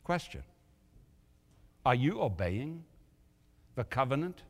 Question. 0.04 0.42
Are 1.84 1.94
you 1.94 2.20
obeying 2.20 2.84
the 3.74 3.84
covenant? 3.84 4.42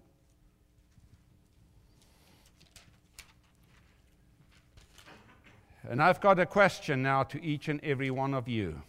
And 5.89 6.03
I've 6.03 6.21
got 6.21 6.41
a 6.41 6.47
question 6.47 7.03
now 7.03 7.23
to 7.25 7.43
each 7.45 7.69
and 7.69 7.83
every 7.85 8.11
one 8.11 8.35
of 8.35 8.49
you. 8.49 8.83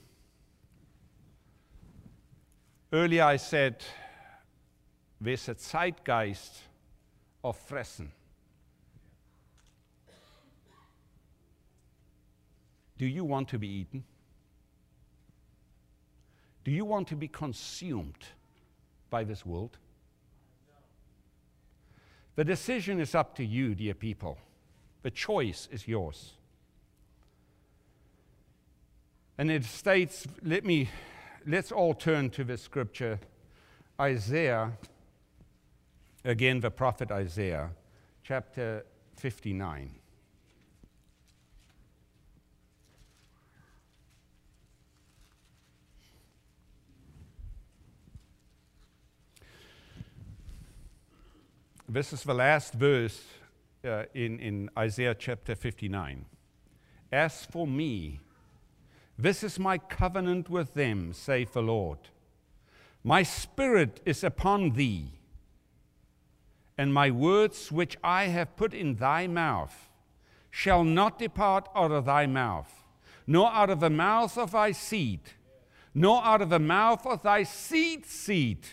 Earlier 2.92 3.24
I 3.24 3.38
said, 3.38 3.84
there's 5.22 5.48
a 5.48 5.56
zeitgeist 5.56 6.60
of 7.44 7.58
fressen. 7.70 8.08
Do 12.98 13.06
you 13.06 13.24
want 13.24 13.50
to 13.50 13.60
be 13.60 13.68
eaten? 13.68 14.04
Do 16.64 16.72
you 16.72 16.84
want 16.84 17.08
to 17.10 17.16
be 17.16 17.28
consumed 17.28 18.26
by 19.10 19.24
this 19.24 19.46
world? 19.46 19.78
The 22.36 22.44
decision 22.44 23.00
is 23.00 23.14
up 23.14 23.36
to 23.36 23.46
you, 23.46 23.76
dear 23.76 23.94
people. 23.94 24.38
The 25.04 25.12
choice 25.12 25.68
is 25.72 25.88
yours. 25.88 26.34
And 29.38 29.52
it 29.52 29.66
states, 29.66 30.26
let 30.42 30.66
me, 30.66 30.90
let's 31.46 31.72
all 31.72 31.94
turn 31.94 32.32
to 32.32 32.44
the 32.44 32.58
scripture, 32.58 33.20
Isaiah, 34.02 34.72
again, 36.26 36.60
the 36.60 36.72
prophet 36.72 37.12
Isaiah, 37.12 37.70
chapter 38.24 38.84
59. 39.16 39.92
This 51.90 52.12
is 52.12 52.24
the 52.24 52.34
last 52.34 52.74
verse 52.74 53.24
uh, 53.86 54.04
in, 54.14 54.40
in 54.40 54.70
Isaiah 54.78 55.16
chapter 55.16 55.56
59. 55.56 56.26
As 57.12 57.46
for 57.46 57.66
me, 57.66 58.20
this 59.18 59.44
is 59.44 59.58
my 59.58 59.78
covenant 59.78 60.50
with 60.50 60.74
them, 60.74 61.14
saith 61.14 61.54
the 61.54 61.62
Lord. 61.62 62.00
My 63.04 63.24
spirit 63.24 64.02
is 64.06 64.24
upon 64.24 64.72
thee, 64.72 65.14
and 66.78 66.94
my 66.94 67.10
words 67.10 67.72
which 67.72 67.98
I 68.04 68.26
have 68.26 68.56
put 68.56 68.74
in 68.74 68.96
thy 68.96 69.28
mouth 69.28 69.90
shall 70.52 70.84
not 70.84 71.20
depart 71.20 71.68
out 71.76 71.92
of 71.92 72.06
thy 72.06 72.26
mouth, 72.28 72.84
nor 73.26 73.52
out 73.52 73.70
of 73.70 73.80
the 73.80 73.90
mouth 73.90 74.38
of 74.38 74.52
thy 74.52 74.72
seed, 74.72 75.22
nor 75.94 76.24
out 76.24 76.42
of 76.42 76.50
the 76.50 76.60
mouth 76.60 77.06
of 77.06 77.24
thy 77.24 77.44
seed 77.44 78.06
seed, 78.06 78.66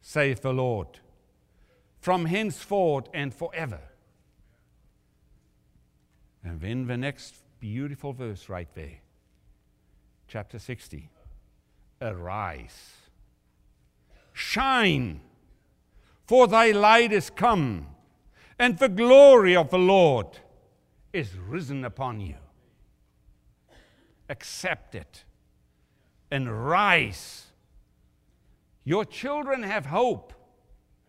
saith 0.00 0.42
the 0.42 0.52
Lord 0.52 1.00
from 2.06 2.26
henceforth 2.26 3.08
and 3.12 3.34
forever. 3.34 3.80
And 6.44 6.60
then 6.60 6.86
the 6.86 6.96
next 6.96 7.34
beautiful 7.58 8.12
verse 8.12 8.48
right 8.48 8.68
there, 8.74 8.98
chapter 10.28 10.58
60. 10.58 11.10
Arise, 12.00 12.92
shine, 14.32 15.20
for 16.26 16.46
thy 16.46 16.70
light 16.70 17.12
is 17.12 17.30
come, 17.30 17.86
and 18.58 18.78
the 18.78 18.88
glory 18.88 19.56
of 19.56 19.70
the 19.70 19.78
Lord 19.78 20.26
is 21.12 21.36
risen 21.36 21.84
upon 21.84 22.20
you. 22.20 22.36
Accept 24.28 24.94
it 24.94 25.24
and 26.30 26.66
rise. 26.66 27.46
Your 28.84 29.04
children 29.04 29.62
have 29.62 29.86
hope 29.86 30.32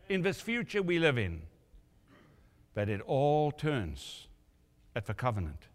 in 0.07 0.21
this 0.21 0.39
future 0.39 0.81
we 0.81 0.99
live 0.99 1.17
in, 1.17 1.41
but 2.73 2.87
it 2.87 3.01
all 3.01 3.51
turns 3.51 4.27
at 4.95 5.05
the 5.05 5.13
covenant. 5.13 5.67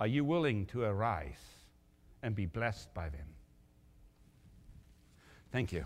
Are 0.00 0.06
you 0.06 0.24
willing 0.24 0.66
to 0.66 0.82
arise 0.82 1.53
and 2.24 2.34
be 2.34 2.46
blessed 2.46 2.92
by 2.94 3.10
them? 3.10 3.26
Thank 5.52 5.72
you. 5.72 5.84